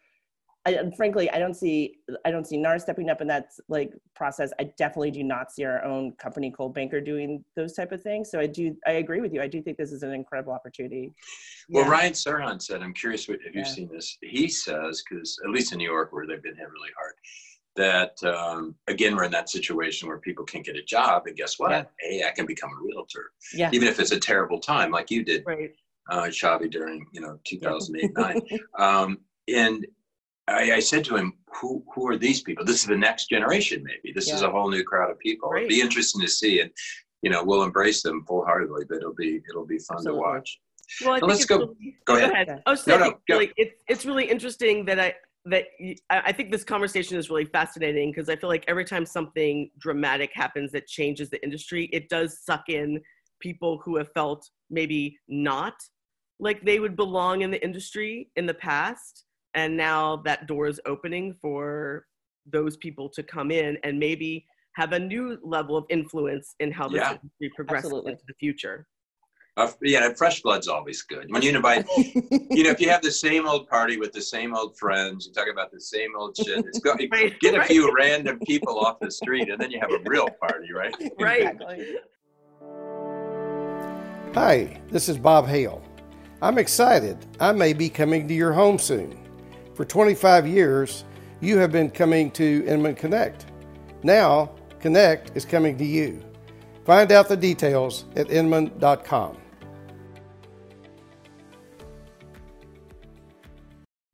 I, 0.68 0.72
and 0.72 0.94
frankly, 0.96 1.30
I 1.30 1.38
don't 1.38 1.54
see 1.54 1.98
I 2.24 2.30
don't 2.30 2.46
see 2.46 2.56
NAR 2.58 2.78
stepping 2.78 3.08
up 3.10 3.20
in 3.20 3.26
that 3.28 3.46
like 3.68 3.92
process. 4.14 4.50
I 4.60 4.64
definitely 4.76 5.10
do 5.10 5.22
not 5.24 5.50
see 5.50 5.64
our 5.64 5.82
own 5.84 6.12
company, 6.12 6.50
Cold 6.50 6.74
Banker, 6.74 7.00
doing 7.00 7.44
those 7.56 7.72
type 7.72 7.92
of 7.92 8.02
things. 8.02 8.30
So 8.30 8.38
I 8.38 8.46
do 8.46 8.76
I 8.86 8.92
agree 8.92 9.20
with 9.20 9.32
you. 9.32 9.40
I 9.40 9.48
do 9.48 9.62
think 9.62 9.78
this 9.78 9.92
is 9.92 10.02
an 10.02 10.12
incredible 10.12 10.52
opportunity. 10.52 11.12
Well, 11.70 11.84
Yeah. 11.84 11.90
Ryan 11.90 12.12
Serhant 12.12 12.62
said, 12.62 12.82
I'm 12.82 12.92
curious 12.94 13.28
what, 13.28 13.38
if 13.44 13.54
you've 13.54 13.66
seen 13.68 13.88
this. 13.92 14.16
He 14.22 14.48
says, 14.48 15.02
because 15.08 15.38
at 15.44 15.50
least 15.50 15.72
in 15.72 15.78
New 15.78 15.90
York, 15.90 16.12
where 16.12 16.26
they've 16.26 16.42
been 16.42 16.56
hit 16.56 16.68
really 16.70 16.90
hard, 16.98 17.14
that 17.76 18.22
um, 18.24 18.74
again, 18.88 19.16
we're 19.16 19.24
in 19.24 19.30
that 19.32 19.48
situation 19.48 20.08
where 20.08 20.18
people 20.18 20.44
can't 20.44 20.64
get 20.64 20.76
a 20.76 20.82
job. 20.82 21.26
And 21.26 21.36
guess 21.36 21.58
what? 21.58 21.70
Yeah. 21.70 21.84
Hey, 22.00 22.24
I 22.26 22.30
can 22.32 22.44
become 22.46 22.70
a 22.70 22.82
realtor, 22.84 23.30
Yeah. 23.54 23.70
even 23.72 23.88
if 23.88 23.98
it's 24.00 24.12
a 24.12 24.20
terrible 24.20 24.58
time, 24.60 24.90
like 24.90 25.10
you 25.10 25.24
did, 25.24 25.44
Right. 25.46 25.70
uh, 26.10 26.24
Chavi, 26.24 26.70
during 26.70 27.06
you 27.12 27.20
know 27.20 27.38
2008 27.44 28.10
9. 28.16 28.42
Um, 28.78 29.18
and 29.48 29.86
I, 30.48 30.72
I 30.76 30.80
said 30.80 31.04
to 31.06 31.16
him, 31.16 31.34
who, 31.60 31.84
who 31.94 32.08
are 32.08 32.16
these 32.16 32.42
people? 32.42 32.64
This 32.64 32.80
is 32.82 32.86
the 32.86 32.96
next 32.96 33.28
generation, 33.28 33.82
maybe. 33.84 34.12
This 34.14 34.30
is 34.30 34.42
a 34.42 34.50
whole 34.50 34.70
new 34.70 34.82
crowd 34.84 35.10
of 35.10 35.18
people. 35.18 35.52
It'll 35.54 35.68
be 35.68 35.80
interesting 35.80 36.20
to 36.22 36.28
see. 36.28 36.60
And, 36.60 36.70
you 37.22 37.30
know, 37.30 37.42
we'll 37.44 37.62
embrace 37.64 38.02
them 38.02 38.24
full 38.26 38.44
heartedly, 38.44 38.84
but 38.88 38.98
it'll 38.98 39.14
be, 39.14 39.40
it'll 39.48 39.66
be 39.66 39.78
fun 39.78 39.98
Absolutely. 39.98 40.22
to 40.22 40.28
watch. 40.28 40.60
Well, 41.02 41.10
I 41.10 41.14
Now 41.14 41.20
think 41.20 41.30
let's 41.30 41.44
go- 41.44 41.58
Really, 41.58 41.96
go 42.06 42.16
ahead. 42.16 42.46
Yeah. 42.48 42.56
Oh, 42.58 42.62
I 42.66 42.70
was 42.70 42.86
No, 42.86 42.98
saying, 42.98 43.10
no, 43.10 43.18
go. 43.28 43.36
like 43.36 43.52
it's 43.58 43.82
it's 43.88 44.06
really 44.06 44.24
interesting 44.24 44.86
that 44.86 44.98
I 44.98 45.14
that 45.44 45.64
y- 45.78 45.96
I 46.08 46.22
I 46.26 46.32
think 46.32 46.50
this 46.50 46.64
conversation 46.64 47.18
is 47.18 47.28
really 47.28 47.44
fascinating 47.44 48.10
because 48.10 48.30
I 48.30 48.36
feel 48.36 48.48
like 48.48 48.64
every 48.68 48.86
time 48.86 49.04
something 49.04 49.70
dramatic 49.78 50.30
happens 50.32 50.72
that 50.72 50.86
changes 50.86 51.28
the 51.28 51.42
industry, 51.44 51.90
it 51.92 52.08
does 52.08 52.42
suck 52.42 52.70
in 52.70 53.02
people 53.40 53.82
who 53.84 53.96
have 53.98 54.10
felt 54.12 54.48
maybe 54.70 55.18
not 55.28 55.74
like 56.40 56.64
they 56.64 56.80
would 56.80 56.96
belong 56.96 57.42
in 57.42 57.50
the 57.50 57.62
industry 57.62 58.30
in 58.36 58.46
the 58.46 58.54
past, 58.54 59.24
and 59.58 59.76
now 59.76 60.16
that 60.24 60.46
door 60.46 60.68
is 60.68 60.80
opening 60.86 61.34
for 61.42 62.06
those 62.46 62.76
people 62.76 63.08
to 63.08 63.22
come 63.24 63.50
in 63.50 63.76
and 63.82 63.98
maybe 63.98 64.46
have 64.76 64.92
a 64.92 64.98
new 64.98 65.36
level 65.42 65.76
of 65.76 65.84
influence 65.90 66.54
in 66.60 66.70
how 66.70 66.86
this 66.88 66.98
Yeah. 67.00 67.10
industry 67.16 67.50
progresses 67.56 67.86
Absolutely. 67.86 68.12
into 68.12 68.24
the 68.28 68.34
future. 68.34 68.86
Uh, 69.56 69.68
yeah, 69.82 70.14
fresh 70.14 70.40
blood's 70.42 70.68
always 70.68 71.02
good. 71.02 71.26
When 71.30 71.42
you 71.42 71.50
invite, 71.56 71.84
you 71.96 72.62
know, 72.62 72.70
if 72.70 72.80
you 72.80 72.88
have 72.88 73.02
the 73.02 73.10
same 73.10 73.48
old 73.48 73.68
party 73.68 73.96
with 73.98 74.12
the 74.12 74.22
same 74.22 74.54
old 74.54 74.78
friends, 74.78 75.26
you 75.26 75.32
talk 75.32 75.48
about 75.52 75.72
the 75.72 75.80
same 75.80 76.10
old 76.16 76.36
shit. 76.36 76.64
It's 76.64 76.78
go, 76.78 76.94
Right, 77.10 77.34
get 77.40 77.56
a 77.56 77.64
few 77.64 77.92
random 77.92 78.38
people 78.46 78.78
off 78.78 79.00
the 79.00 79.10
street, 79.10 79.48
and 79.50 79.60
then 79.60 79.72
you 79.72 79.80
have 79.80 79.90
a 79.90 79.98
real 80.06 80.28
party, 80.40 80.72
right? 80.72 80.94
Right. 81.18 81.40
Exactly. 81.40 81.96
Hi, 84.34 84.80
this 84.92 85.08
is 85.08 85.18
Bob 85.18 85.48
Hale. 85.48 85.82
I'm 86.40 86.58
excited. 86.58 87.16
I 87.40 87.50
may 87.50 87.72
be 87.72 87.88
coming 87.90 88.28
to 88.28 88.34
your 88.34 88.52
home 88.52 88.78
soon. 88.78 89.27
For 89.78 89.84
25 89.84 90.44
years, 90.48 91.04
you 91.40 91.56
have 91.58 91.70
been 91.70 91.88
coming 91.88 92.32
to 92.32 92.64
Inman 92.66 92.96
Connect. 92.96 93.46
Now, 94.02 94.50
Connect 94.80 95.36
is 95.36 95.44
coming 95.44 95.78
to 95.78 95.84
you. 95.84 96.20
Find 96.84 97.12
out 97.12 97.28
the 97.28 97.36
details 97.36 98.04
at 98.16 98.28
inman.com. 98.28 99.36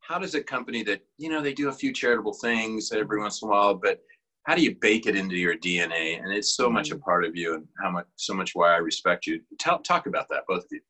how 0.02 0.18
does 0.18 0.34
a 0.34 0.42
company 0.42 0.82
that 0.82 1.00
you 1.16 1.30
know 1.30 1.40
they 1.40 1.54
do 1.54 1.70
a 1.70 1.72
few 1.72 1.90
charitable 1.94 2.34
things 2.34 2.92
every 2.92 3.18
once 3.18 3.40
in 3.40 3.48
a 3.48 3.50
while, 3.50 3.74
but 3.74 4.00
how 4.42 4.54
do 4.54 4.62
you 4.62 4.76
bake 4.82 5.06
it 5.06 5.16
into 5.16 5.34
your 5.34 5.56
DNA? 5.56 6.22
And 6.22 6.30
it's 6.30 6.54
so 6.54 6.68
much 6.68 6.90
a 6.90 6.94
Mm-hmm. 6.94 7.04
part 7.04 7.24
of 7.24 7.34
you, 7.34 7.54
and 7.54 7.66
how 7.82 7.90
much 7.90 8.06
so 8.16 8.34
much 8.34 8.50
why 8.52 8.74
I 8.74 8.76
respect 8.76 9.26
you. 9.26 9.40
Tell 9.58 9.78
talk 9.78 10.06
about 10.06 10.28
that, 10.28 10.42
both 10.46 10.64
of 10.64 10.68
you. 10.70 10.82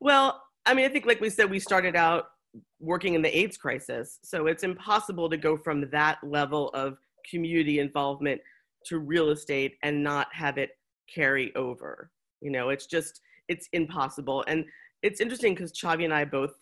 Well, 0.00 0.42
I 0.64 0.72
mean, 0.72 0.86
I 0.86 0.88
think, 0.88 1.04
like 1.04 1.20
we 1.20 1.28
said, 1.28 1.50
we 1.50 1.58
started 1.58 1.94
out 1.94 2.31
working 2.80 3.14
in 3.14 3.22
the 3.22 3.36
AIDS 3.36 3.56
crisis. 3.56 4.18
So 4.22 4.46
it's 4.46 4.62
impossible 4.62 5.30
to 5.30 5.36
go 5.36 5.56
from 5.56 5.88
that 5.90 6.18
level 6.22 6.68
of 6.70 6.98
community 7.28 7.78
involvement 7.78 8.40
to 8.86 8.98
real 8.98 9.30
estate 9.30 9.76
and 9.82 10.02
not 10.02 10.28
have 10.32 10.58
it 10.58 10.70
carry 11.12 11.54
over. 11.54 12.10
You 12.40 12.50
know, 12.50 12.70
it's 12.70 12.86
just, 12.86 13.20
it's 13.48 13.68
impossible. 13.72 14.44
And 14.48 14.64
it's 15.02 15.20
interesting 15.20 15.54
because 15.54 15.72
Chavi 15.72 16.04
and 16.04 16.12
I 16.12 16.24
both 16.24 16.52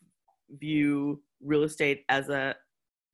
view 0.61 1.23
real 1.43 1.63
estate 1.63 2.05
as 2.09 2.29
a, 2.29 2.55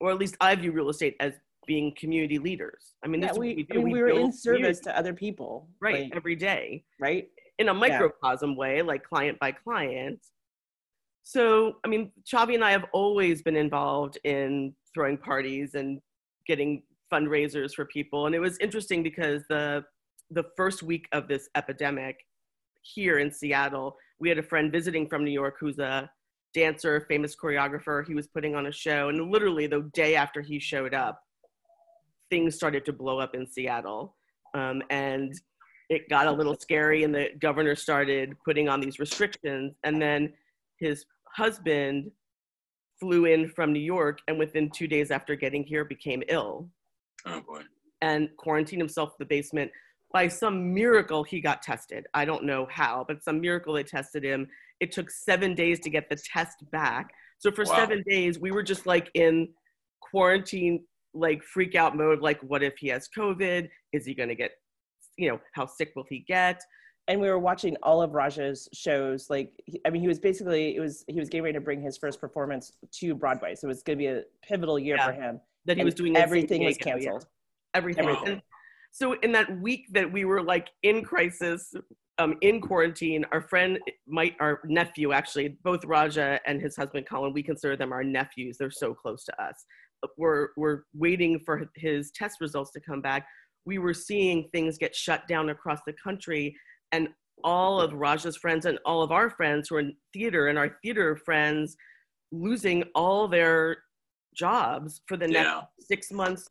or 0.00 0.10
at 0.10 0.18
least 0.18 0.36
I 0.40 0.54
view 0.54 0.72
real 0.72 0.90
estate 0.90 1.16
as 1.20 1.34
being 1.66 1.92
community 1.98 2.38
leaders. 2.38 2.94
I 3.04 3.08
mean, 3.08 3.20
Yeah, 3.20 3.28
that's 3.28 3.38
what 3.38 3.46
we, 3.46 3.54
we 3.54 3.66
I 3.70 3.74
mean, 3.74 3.84
We 3.84 3.92
we 3.94 4.02
were 4.02 4.08
in 4.08 4.32
service 4.32 4.80
to 4.80 4.96
other 4.96 5.12
people. 5.12 5.68
right 5.80 6.04
like, 6.04 6.16
every 6.16 6.36
day 6.36 6.84
right. 7.00 7.28
in 7.58 7.68
a 7.68 7.74
microcosm 7.74 8.56
way, 8.56 8.82
like 8.82 9.02
client 9.02 9.38
by 9.38 9.52
client. 9.52 10.20
So, 11.28 11.78
I 11.84 11.88
mean, 11.88 12.12
Chavi 12.24 12.54
and 12.54 12.62
I 12.64 12.70
have 12.70 12.84
always 12.92 13.42
been 13.42 13.56
involved 13.56 14.16
in 14.22 14.72
throwing 14.94 15.18
parties 15.18 15.74
and 15.74 16.00
getting 16.46 16.84
fundraisers 17.12 17.72
for 17.72 17.84
people. 17.86 18.26
And 18.26 18.34
it 18.34 18.38
was 18.38 18.56
interesting 18.58 19.02
because 19.02 19.42
the 19.48 19.84
the 20.30 20.44
first 20.56 20.84
week 20.84 21.08
of 21.10 21.26
this 21.26 21.48
epidemic 21.56 22.16
here 22.82 23.18
in 23.18 23.32
Seattle, 23.32 23.96
we 24.20 24.28
had 24.28 24.38
a 24.38 24.42
friend 24.42 24.70
visiting 24.70 25.08
from 25.08 25.24
New 25.24 25.32
York 25.32 25.56
who's 25.58 25.80
a 25.80 26.08
dancer, 26.54 27.04
famous 27.08 27.34
choreographer. 27.34 28.06
He 28.06 28.14
was 28.14 28.28
putting 28.28 28.54
on 28.54 28.66
a 28.66 28.72
show, 28.72 29.08
and 29.08 29.28
literally 29.28 29.66
the 29.66 29.90
day 29.94 30.14
after 30.14 30.42
he 30.42 30.60
showed 30.60 30.94
up, 30.94 31.20
things 32.30 32.54
started 32.54 32.84
to 32.84 32.92
blow 32.92 33.18
up 33.18 33.34
in 33.34 33.48
Seattle. 33.48 34.14
Um, 34.54 34.80
and 34.90 35.34
it 35.90 36.08
got 36.08 36.28
a 36.28 36.32
little 36.32 36.54
scary 36.54 37.02
and 37.02 37.12
the 37.12 37.30
governor 37.40 37.74
started 37.74 38.36
putting 38.44 38.68
on 38.68 38.80
these 38.80 39.00
restrictions 39.00 39.74
and 39.82 40.00
then 40.00 40.32
his 40.78 41.04
husband 41.36 42.10
flew 42.98 43.26
in 43.26 43.48
from 43.48 43.72
new 43.72 43.78
york 43.94 44.20
and 44.26 44.38
within 44.38 44.70
two 44.70 44.86
days 44.88 45.10
after 45.10 45.34
getting 45.36 45.62
here 45.64 45.84
became 45.84 46.22
ill. 46.28 46.68
Oh 47.26 47.40
boy. 47.40 47.62
and 48.00 48.28
quarantined 48.38 48.80
himself 48.80 49.10
in 49.10 49.16
the 49.18 49.26
basement. 49.26 49.70
By 50.12 50.28
some 50.28 50.72
miracle 50.72 51.22
he 51.24 51.40
got 51.40 51.62
tested. 51.62 52.06
I 52.14 52.24
don't 52.24 52.44
know 52.44 52.66
how 52.70 53.04
but 53.06 53.22
some 53.22 53.40
miracle 53.40 53.74
they 53.74 53.82
tested 53.82 54.24
him. 54.24 54.48
It 54.80 54.92
took 54.92 55.10
seven 55.10 55.54
days 55.54 55.80
to 55.80 55.90
get 55.90 56.08
the 56.08 56.16
test 56.16 56.56
back. 56.70 57.10
So 57.38 57.50
for 57.50 57.64
Wow. 57.64 57.76
seven 57.76 58.02
days 58.08 58.38
we 58.38 58.50
were 58.50 58.62
just 58.62 58.86
like 58.86 59.10
in 59.14 59.48
quarantine 60.00 60.84
like 61.14 61.42
freak 61.42 61.74
out 61.74 61.96
mode 61.96 62.20
like 62.20 62.40
what 62.42 62.62
if 62.62 62.74
he 62.78 62.88
has 62.88 63.08
covid? 63.16 63.68
Is 63.92 64.06
he 64.06 64.14
going 64.14 64.28
to 64.30 64.34
get 64.34 64.52
you 65.18 65.28
know 65.30 65.40
how 65.54 65.66
sick 65.66 65.92
will 65.96 66.06
he 66.08 66.20
get 66.20 66.62
and 67.08 67.20
we 67.20 67.28
were 67.28 67.38
watching 67.38 67.76
all 67.82 68.02
of 68.02 68.12
Raja's 68.14 68.68
shows. 68.72 69.30
Like, 69.30 69.52
he- 69.66 69.80
I 69.86 69.90
mean, 69.90 70.02
he 70.02 70.08
was 70.08 70.18
basically 70.18 70.76
it 70.76 70.80
was 70.80 71.04
he 71.08 71.18
was 71.18 71.28
getting 71.28 71.44
ready 71.44 71.54
to 71.54 71.60
bring 71.60 71.80
his 71.80 71.96
first 71.96 72.20
performance 72.20 72.72
to 72.92 73.14
Broadway, 73.14 73.54
so 73.54 73.66
it 73.66 73.68
was 73.68 73.82
going 73.82 73.98
to 73.98 74.02
be 74.02 74.08
a 74.08 74.22
pivotal 74.42 74.78
year 74.78 74.96
Yeah. 74.96 75.06
for 75.06 75.12
him. 75.12 75.40
that 75.66 75.76
he 75.76 75.82
was 75.84 75.94
doing 75.94 76.16
everything 76.16 76.64
was 76.64 76.76
yeah. 76.78 76.84
canceled. 76.84 77.26
everything. 77.74 78.06
Wow. 78.06 78.22
And 78.24 78.42
so 78.92 79.14
in 79.14 79.32
that 79.32 79.60
week 79.60 79.86
that 79.92 80.10
we 80.10 80.24
were 80.24 80.40
like 80.40 80.68
in 80.84 81.02
crisis, 81.02 81.74
um, 82.18 82.36
in 82.40 82.60
quarantine, 82.60 83.24
our 83.32 83.40
friend, 83.40 83.78
might 84.06 84.36
our 84.40 84.60
nephew 84.64 85.12
actually, 85.12 85.48
both 85.64 85.84
Raja 85.84 86.38
and 86.46 86.62
his 86.62 86.76
husband 86.76 87.06
Colin, 87.08 87.32
we 87.32 87.42
consider 87.42 87.76
them 87.76 87.92
our 87.92 88.04
nephews. 88.04 88.56
They're 88.58 88.70
so 88.70 88.94
close 88.94 89.24
to 89.24 89.42
us. 89.42 89.64
We're 90.16 90.50
we're 90.56 90.82
waiting 90.94 91.40
for 91.44 91.68
his 91.74 92.10
test 92.12 92.40
results 92.40 92.70
to 92.72 92.80
come 92.80 93.00
back. 93.02 93.26
We 93.64 93.78
were 93.78 93.92
seeing 93.94 94.48
things 94.52 94.78
get 94.78 94.94
shut 94.94 95.26
down 95.26 95.48
across 95.50 95.80
the 95.84 95.92
country, 95.94 96.56
and 96.92 97.08
all 97.44 97.80
of 97.80 97.92
Raja's 97.92 98.36
friends 98.36 98.66
and 98.66 98.78
all 98.84 99.02
of 99.02 99.12
our 99.12 99.30
friends 99.30 99.68
who 99.68 99.76
are 99.76 99.80
in 99.80 99.94
theater 100.12 100.48
and 100.48 100.58
our 100.58 100.76
theater 100.82 101.16
friends 101.16 101.76
losing 102.32 102.82
all 102.94 103.28
their 103.28 103.78
jobs 104.34 105.00
for 105.06 105.16
the 105.16 105.26
next 105.28 105.46
Yeah. 105.46 105.62
six 105.80 106.10
months 106.10 106.48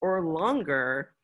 or 0.00 0.24
longer. 0.24 1.14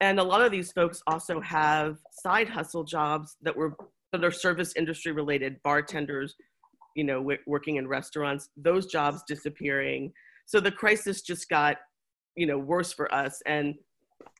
And 0.00 0.18
a 0.18 0.22
lot 0.22 0.40
of 0.40 0.50
these 0.50 0.72
folks 0.72 1.02
also 1.06 1.40
have 1.40 1.98
side 2.10 2.48
hustle 2.48 2.84
jobs 2.84 3.36
that 3.42 3.54
were 3.56 3.76
that 4.12 4.24
are 4.24 4.30
service 4.30 4.74
industry 4.76 5.10
related, 5.10 5.60
bartenders, 5.64 6.36
you 6.94 7.02
know, 7.02 7.18
w- 7.18 7.38
working 7.48 7.76
in 7.76 7.88
restaurants, 7.88 8.48
those 8.56 8.86
jobs 8.86 9.24
disappearing. 9.26 10.12
So 10.46 10.60
the 10.60 10.70
crisis 10.70 11.20
just 11.20 11.48
got, 11.48 11.78
you 12.36 12.46
know, 12.46 12.56
worse 12.58 12.92
for 12.92 13.12
us. 13.12 13.42
And 13.46 13.74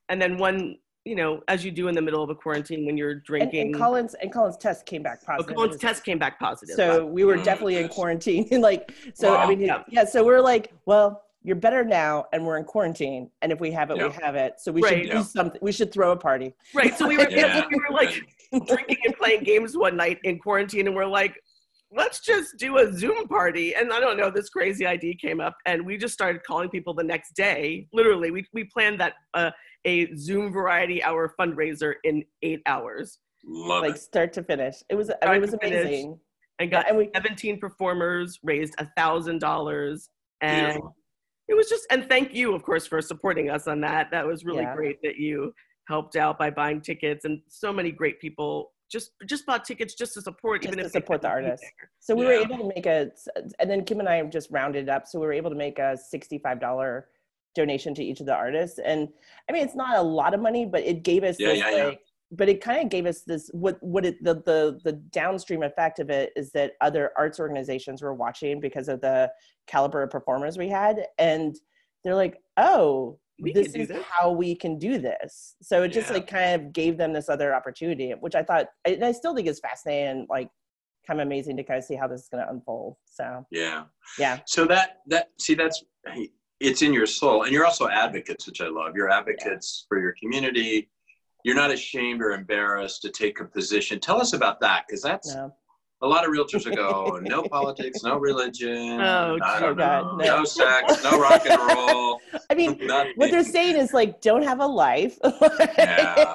and 0.09 0.21
then 0.23 0.39
one, 0.39 0.79
you 1.05 1.15
know, 1.15 1.43
as 1.49 1.65
you 1.65 1.71
do 1.71 1.89
in 1.89 1.95
the 1.95 2.01
middle 2.01 2.23
of 2.23 2.31
a 2.31 2.35
quarantine 2.35 2.87
when 2.87 2.97
you're 2.97 3.15
drinking. 3.17 3.61
and 3.61 3.75
Collins 3.75 4.15
and 4.15 4.33
Collins 4.33 4.57
test 4.57 4.87
came 4.87 5.03
back 5.03 5.21
oh, 5.23 5.27
positive. 5.37 5.57
Colin's 5.57 5.77
test 5.77 6.05
came 6.05 6.19
back 6.19 6.39
positive. 6.39 6.77
So 6.77 7.05
we 7.05 7.25
were 7.25 7.37
Oh, 7.37 7.45
definitely 7.45 7.77
in 7.77 7.89
quarantine. 7.89 8.49
like, 8.63 8.93
so 9.15 9.37
I 9.37 9.47
mean, 9.47 9.61
Yeah. 9.61 9.83
yeah. 9.89 10.05
So 10.05 10.25
we're 10.25 10.41
like, 10.41 10.73
well, 10.87 11.23
you're 11.43 11.57
better 11.57 11.85
now, 11.85 12.25
and 12.33 12.47
we're 12.47 12.57
in 12.57 12.65
quarantine. 12.65 13.31
And 13.43 13.53
if 13.53 13.61
we 13.61 13.71
have 13.73 13.91
it, 13.91 13.99
Yeah. 13.99 14.07
we 14.09 14.15
have 14.23 14.35
it. 14.35 14.55
So 14.59 14.73
we 14.73 14.81
Right. 14.83 14.99
should 15.01 15.07
Yeah. 15.09 15.19
do 15.19 15.23
something. 15.25 15.59
We 15.61 15.73
should 15.73 15.93
throw 15.93 16.13
a 16.13 16.17
party. 16.17 16.55
right. 16.75 16.97
So 16.97 17.07
we 17.07 17.19
were, 17.19 17.29
Yeah. 17.31 17.67
we 17.71 17.77
were 17.77 17.95
like 17.95 18.23
drinking 18.67 18.97
and 19.05 19.15
playing 19.17 19.45
games 19.45 19.77
one 19.77 19.97
night 19.97 20.19
in 20.25 20.39
quarantine, 20.39 20.87
and 20.87 20.97
we're 20.97 21.05
like, 21.05 21.35
let's 21.93 22.21
just 22.21 22.57
do 22.57 22.79
a 22.79 22.91
Zoom 22.95 23.29
party. 23.29 23.75
And 23.75 23.93
I 23.93 24.01
don't 24.01 24.17
know, 24.17 24.31
this 24.31 24.49
crazy 24.49 24.87
idea 24.87 25.15
came 25.17 25.39
up, 25.39 25.55
and 25.67 25.85
we 25.85 25.99
just 25.99 26.15
started 26.15 26.43
calling 26.45 26.71
people 26.71 26.95
the 26.95 27.05
next 27.05 27.33
day. 27.37 27.89
Literally, 27.93 28.31
we 28.31 28.47
we 28.55 28.65
planned 28.65 28.99
that 29.01 29.13
uh, 29.35 29.51
a 29.85 30.15
Zoom 30.17 30.53
variety 30.53 31.03
hour 31.03 31.33
fundraiser 31.39 31.95
in 32.05 32.25
eight 32.43 32.63
hours, 32.67 33.19
Love 33.47 33.83
like 33.83 33.97
it. 33.97 34.01
start 34.01 34.33
to 34.35 34.43
finish. 34.43 34.77
It 34.89 34.95
was. 34.95 35.11
I 35.11 35.15
Start 35.17 35.27
mean, 35.33 35.37
it 35.37 35.41
was 35.41 35.55
amazing. 35.55 36.19
and 36.59 36.71
Yeah, 36.71 36.79
got 36.83 36.89
and 36.89 36.97
we 36.99 37.11
17 37.15 37.59
performers, 37.61 38.39
raised 38.43 38.75
a 38.79 38.87
thousand 38.97 39.41
dollars, 39.41 40.09
and 40.41 40.65
Beautiful. 40.73 40.97
it 41.49 41.55
was 41.55 41.69
just. 41.69 41.87
And 41.91 42.09
thank 42.09 42.35
you, 42.35 42.55
of 42.55 42.63
course, 42.63 42.87
for 42.87 43.01
supporting 43.03 43.51
us 43.51 43.67
on 43.69 43.81
that. 43.83 44.11
That 44.11 44.27
was 44.27 44.45
really 44.45 44.63
Yeah. 44.63 44.75
great 44.75 45.03
that 45.03 45.17
you 45.17 45.53
helped 45.89 46.17
out 46.17 46.39
by 46.39 46.51
buying 46.51 46.81
tickets, 46.81 47.25
and 47.27 47.41
so 47.49 47.73
many 47.73 47.91
great 47.93 48.19
people 48.21 48.73
just 48.91 49.11
just 49.27 49.45
bought 49.45 49.65
tickets 49.65 49.95
just 49.95 50.15
to 50.15 50.23
support, 50.23 50.63
Just 50.63 50.73
even 50.73 50.79
to 50.79 50.87
if 50.87 50.93
support 50.93 51.21
the 51.21 51.29
couldn't 51.29 51.45
artists. 51.47 51.67
So 52.01 52.15
we 52.15 52.25
were 52.25 52.33
able 52.33 52.57
to 52.59 52.69
make 52.75 52.87
a, 52.87 53.11
and 53.59 53.69
then 53.69 53.85
Kim 53.85 53.99
and 54.01 54.09
I 54.09 54.23
just 54.25 54.51
rounded 54.51 54.89
up. 54.89 55.07
So 55.07 55.19
we 55.21 55.27
were 55.27 55.33
able 55.33 55.51
to 55.51 55.57
make 55.57 55.79
a 55.79 55.97
sixty-five 55.99 56.61
dollar 56.61 57.09
donation 57.55 57.95
to 57.95 58.05
each 58.05 58.21
of 58.21 58.27
the 58.27 58.35
artists. 58.35 58.79
And 58.79 59.09
I 59.49 59.53
mean, 59.53 59.63
it's 59.65 59.75
not 59.75 59.97
a 59.99 60.03
lot 60.03 60.35
of 60.35 60.41
money, 60.41 60.67
but 60.67 60.83
it 60.83 61.03
gave 61.03 61.25
us 61.25 61.37
Yeah, 61.39 61.49
this 61.49 61.59
yeah, 61.59 61.71
yeah. 61.77 61.91
but 62.33 62.49
it 62.49 62.61
kind 62.61 62.83
of 62.83 62.91
gave 62.91 63.07
us 63.07 63.23
this 63.23 63.51
what 63.53 63.77
what 63.83 64.05
it 64.05 64.23
the 64.23 64.35
the 64.35 64.81
the 64.85 64.93
downstream 64.93 65.63
effect 65.63 65.99
of 66.01 66.11
it 66.11 66.33
is 66.37 66.51
that 66.53 66.73
other 66.81 67.13
arts 67.17 67.39
organizations 67.41 68.03
were 68.03 68.15
watching 68.15 68.61
because 68.61 68.89
of 68.89 69.01
the 69.01 69.31
caliber 69.67 70.03
of 70.03 70.11
performers 70.11 70.59
we 70.59 70.69
had, 70.69 71.07
and 71.19 71.57
they're 72.03 72.15
like, 72.15 72.39
oh. 72.57 73.19
We 73.41 73.53
this 73.53 73.75
is 73.75 73.89
this. 73.89 74.05
how 74.09 74.31
we 74.31 74.55
can 74.55 74.79
do 74.79 74.97
this. 74.97 75.57
So 75.61 75.83
it 75.83 75.89
just 75.89 76.13
like 76.13 76.29
kind 76.29 76.55
of 76.55 76.73
gave 76.73 76.97
them 76.97 77.13
this 77.13 77.29
other 77.29 77.53
opportunity, 77.53 78.13
which 78.13 78.37
I 78.37 78.45
thought, 78.45 78.67
and 78.85 79.05
I 79.05 79.11
still 79.11 79.35
think 79.35 79.49
is 79.49 79.59
fascinating. 79.59 80.29
Like 80.31 80.51
kind 81.05 81.21
of 81.21 81.27
amazing 81.27 81.57
to 81.57 81.65
kind 81.65 81.79
of 81.79 81.85
see 81.85 81.97
how 81.97 82.07
this 82.07 82.23
is 82.23 82.29
going 82.29 82.45
to 82.45 82.51
unfold. 82.51 82.95
So 83.07 83.45
Yeah. 83.51 83.85
yeah, 84.19 84.39
So 84.47 84.67
that 84.67 85.01
that 85.09 85.31
see 85.41 85.55
that's 85.55 85.83
it's 86.61 86.83
in 86.83 86.93
your 86.93 87.07
soul, 87.07 87.43
and 87.45 87.53
you're 87.53 87.67
also 87.67 87.89
advocates, 87.89 88.47
which 88.47 88.61
I 88.61 88.69
love. 88.69 88.93
You're 88.95 89.11
advocates 89.11 89.87
for 89.89 90.01
your 90.01 90.15
community. 90.21 90.89
You're 91.45 91.57
not 91.57 91.71
ashamed 91.71 92.23
or 92.23 92.31
embarrassed 92.31 93.03
to 93.03 93.11
take 93.11 93.41
a 93.41 93.45
position. 93.45 94.01
Tell 94.01 94.21
us 94.21 94.33
about 94.33 94.61
that, 94.61 94.85
because 94.87 95.03
that's 95.03 95.35
no, 95.35 95.53
a 96.01 96.07
lot 96.07 96.25
of 96.25 96.31
realtors 96.31 96.67
will 96.67 96.75
go, 96.77 97.19
no 97.23 97.43
politics, 97.43 98.03
no 98.03 98.17
religion, 98.17 99.01
Oh, 99.01 99.39
I 99.43 99.61
don't 99.61 99.77
God, 99.77 100.19
know, 100.19 100.25
no. 100.25 100.37
no 100.39 100.45
sex, 100.45 101.03
no 101.03 101.19
rock 101.21 101.45
and 101.47 101.59
roll. 101.61 102.21
I 102.51 102.55
mean, 102.55 102.79
nothing. 102.83 103.13
what 103.17 103.31
they're 103.31 103.45
saying 103.45 103.77
is 103.77 103.93
like, 103.93 104.21
don't 104.21 104.43
have 104.43 104.61
a 104.61 104.67
life, 104.67 105.19
Yeah. 105.79 106.35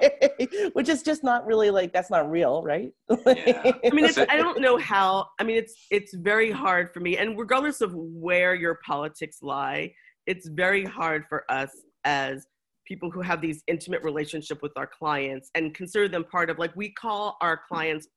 which 0.73 0.89
is 0.89 1.01
just 1.01 1.23
not 1.23 1.45
really 1.45 1.69
like 1.71 1.91
that's 1.93 2.09
not 2.09 2.29
real, 2.29 2.61
right? 2.61 2.91
Yeah. 3.09 3.71
I 3.85 3.89
mean, 3.91 4.05
it's, 4.05 4.17
I 4.17 4.37
don't 4.37 4.59
know 4.61 4.77
how. 4.77 5.27
I 5.39 5.43
mean, 5.43 5.57
it's 5.57 5.75
it's 5.91 6.13
very 6.13 6.51
hard 6.51 6.93
for 6.93 6.99
me, 6.99 7.17
and 7.17 7.37
regardless 7.37 7.81
of 7.81 7.93
where 7.95 8.53
your 8.55 8.79
politics 8.85 9.39
lie, 9.41 9.93
it's 10.29 10.47
very 10.47 10.85
hard 10.85 11.25
for 11.27 11.43
us 11.51 11.71
as 12.05 12.45
people 12.87 13.09
who 13.09 13.19
have 13.19 13.41
these 13.41 13.63
intimate 13.67 14.03
relationship 14.03 14.61
with 14.61 14.71
our 14.77 14.85
clients 14.87 15.49
and 15.55 15.73
consider 15.73 16.07
them 16.07 16.23
part 16.23 16.51
of 16.51 16.59
like 16.59 16.73
we 16.75 16.91
call 16.93 17.35
our 17.41 17.59
clients 17.67 18.07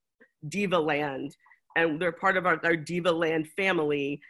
diva 0.49 0.79
land 0.79 1.35
and 1.77 2.01
they're 2.01 2.13
part 2.13 2.37
of 2.37 2.45
our, 2.45 2.61
our 2.65 2.77
diva 2.77 3.11
land 3.11 3.49
family 3.57 4.21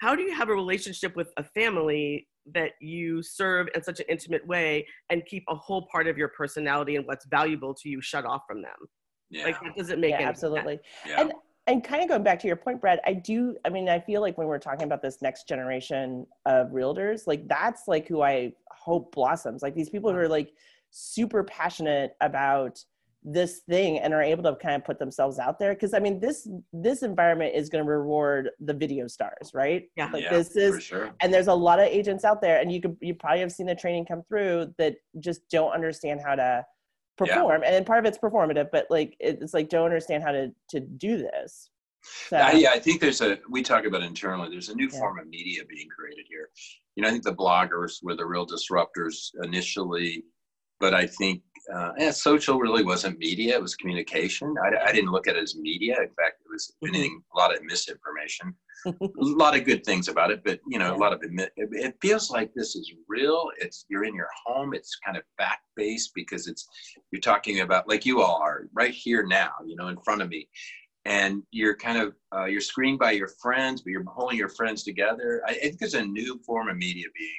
how 0.00 0.14
do 0.14 0.22
you 0.22 0.32
have 0.32 0.48
a 0.48 0.54
relationship 0.54 1.16
with 1.16 1.28
a 1.36 1.42
family 1.42 2.26
that 2.54 2.72
you 2.80 3.22
serve 3.22 3.68
in 3.74 3.82
such 3.82 3.98
an 3.98 4.06
intimate 4.08 4.46
way 4.46 4.86
and 5.10 5.26
keep 5.26 5.42
a 5.48 5.54
whole 5.54 5.86
part 5.90 6.06
of 6.06 6.16
your 6.16 6.28
personality 6.28 6.94
and 6.94 7.06
what's 7.06 7.26
valuable 7.26 7.74
to 7.74 7.88
you 7.88 8.00
shut 8.00 8.24
off 8.24 8.42
from 8.46 8.62
them 8.62 8.88
yeah, 9.30 9.44
like 9.44 9.60
that 9.60 9.76
doesn't 9.76 10.00
make 10.00 10.10
yeah, 10.10 10.16
any 10.16 10.24
sense. 10.26 10.36
absolutely. 10.36 10.78
yeah. 11.06 11.22
and- 11.22 11.32
and 11.72 11.82
kind 11.82 12.02
of 12.02 12.08
going 12.10 12.22
back 12.22 12.38
to 12.40 12.46
your 12.46 12.56
point, 12.56 12.82
Brad, 12.82 13.00
I 13.06 13.14
do. 13.14 13.56
I 13.64 13.70
mean, 13.70 13.88
I 13.88 13.98
feel 13.98 14.20
like 14.20 14.36
when 14.36 14.46
we're 14.46 14.58
talking 14.58 14.82
about 14.84 15.00
this 15.00 15.22
next 15.22 15.48
generation 15.48 16.26
of 16.44 16.68
realtors, 16.68 17.26
like 17.26 17.48
that's 17.48 17.88
like 17.88 18.06
who 18.06 18.20
I 18.20 18.52
hope 18.70 19.14
blossoms. 19.14 19.62
Like 19.62 19.74
these 19.74 19.88
people 19.88 20.12
who 20.12 20.18
are 20.18 20.28
like 20.28 20.52
super 20.90 21.42
passionate 21.42 22.14
about 22.20 22.78
this 23.24 23.60
thing 23.70 24.00
and 24.00 24.12
are 24.12 24.20
able 24.20 24.42
to 24.42 24.54
kind 24.56 24.74
of 24.74 24.84
put 24.84 24.98
themselves 24.98 25.38
out 25.38 25.56
there 25.56 25.74
because 25.74 25.94
i 25.94 26.00
mean 26.00 26.18
this 26.18 26.48
this 26.72 27.04
environment 27.04 27.54
is 27.54 27.68
going 27.68 27.84
to 27.84 27.88
reward 27.88 28.50
the 28.58 28.74
video 28.74 29.06
stars 29.06 29.52
right 29.54 29.84
Yeah. 29.94 30.10
like 30.12 30.24
Yeah, 30.24 30.30
this 30.30 30.56
is 30.56 30.74
for 30.74 30.80
sure. 30.80 31.10
and 31.20 31.32
there's 31.32 31.46
a 31.46 31.54
lot 31.54 31.78
of 31.78 31.86
agents 31.86 32.24
out 32.24 32.40
there 32.42 32.60
and 32.60 32.72
you 32.72 32.80
could 32.80 32.96
you 33.00 33.14
probably 33.14 33.38
have 33.38 33.52
seen 33.52 33.66
the 33.66 33.76
training 33.76 34.06
come 34.06 34.24
through 34.28 34.74
that 34.78 34.96
just 35.20 35.48
don't 35.50 35.70
understand 35.72 36.20
how 36.20 36.34
to 36.34 36.66
Yeah. 37.26 37.34
perform 37.34 37.62
and 37.64 37.86
part 37.86 37.98
of 37.98 38.04
it's 38.04 38.18
performative 38.18 38.68
but 38.72 38.86
like 38.90 39.16
it's 39.20 39.54
like 39.54 39.68
don't 39.68 39.84
understand 39.84 40.22
how 40.22 40.32
to 40.32 40.52
to 40.68 40.80
do 40.80 41.18
this 41.18 41.70
so 42.28 42.36
Uh, 42.36 42.50
yeah, 42.50 42.70
I 42.72 42.80
think 42.80 43.00
there's 43.00 43.20
a, 43.20 43.38
we 43.48 43.62
talk 43.62 43.84
about 43.84 44.02
internally, 44.02 44.48
there's 44.50 44.68
a 44.70 44.74
new 44.74 44.88
Yeah. 44.92 44.98
form 44.98 45.18
of 45.20 45.28
media 45.28 45.62
being 45.68 45.88
created 45.88 46.26
here. 46.28 46.48
You 46.96 47.02
know, 47.02 47.08
I 47.08 47.12
think 47.12 47.22
the 47.22 47.34
bloggers 47.34 48.02
were 48.02 48.16
the 48.16 48.26
real 48.26 48.44
disruptors 48.44 49.30
initially, 49.44 50.24
but 50.80 50.94
I 50.94 51.06
think 51.06 51.42
uh, 51.72 51.92
yeah, 51.98 52.10
social 52.10 52.58
really 52.58 52.82
wasn't 52.84 53.18
media, 53.18 53.54
it 53.54 53.62
was 53.62 53.76
communication. 53.76 54.54
I, 54.64 54.88
I 54.88 54.92
didn't 54.92 55.10
look 55.10 55.28
at 55.28 55.36
it 55.36 55.42
as 55.42 55.56
media. 55.56 55.96
In 56.00 56.08
fact, 56.08 56.40
it 56.44 56.50
was 56.50 56.72
Mhm. 56.82 56.88
anything, 56.88 57.22
a 57.34 57.38
lot 57.38 57.54
of 57.54 57.62
misinformation, 57.62 58.54
a 58.86 58.94
lot 59.18 59.56
of 59.56 59.64
good 59.64 59.84
things 59.84 60.08
about 60.08 60.30
it, 60.30 60.42
but 60.44 60.60
you 60.66 60.78
know, 60.78 60.94
a 60.94 60.96
lot 60.96 61.12
of 61.12 61.20
it, 61.22 61.52
it, 61.56 61.94
feels 62.00 62.30
like 62.30 62.52
this 62.54 62.74
is 62.74 62.92
real. 63.08 63.50
It's, 63.58 63.84
you're 63.88 64.04
in 64.04 64.14
your 64.14 64.28
home. 64.44 64.74
It's 64.74 64.96
kind 65.04 65.16
of 65.16 65.22
fact 65.38 65.62
based 65.76 66.12
because 66.14 66.48
it's, 66.48 66.66
you're 67.12 67.20
talking 67.20 67.60
about 67.60 67.88
like 67.88 68.04
you 68.04 68.22
all 68.22 68.42
are 68.42 68.68
right 68.72 68.92
here 68.92 69.24
now, 69.24 69.52
you 69.64 69.76
know, 69.76 69.88
in 69.88 69.98
front 70.00 70.22
of 70.22 70.28
me 70.28 70.48
and 71.04 71.42
you're 71.50 71.76
kind 71.76 71.98
of 71.98 72.14
uh, 72.34 72.44
you're 72.44 72.60
screened 72.60 72.98
by 72.98 73.10
your 73.12 73.28
friends, 73.40 73.82
but 73.82 73.90
you're 73.90 74.04
holding 74.06 74.38
your 74.38 74.48
friends 74.48 74.82
together. 74.82 75.42
I, 75.46 75.50
I 75.50 75.54
think 75.54 75.78
there's 75.78 75.94
a 75.94 76.04
new 76.04 76.40
form 76.46 76.68
of 76.68 76.76
media 76.76 77.06
being. 77.18 77.30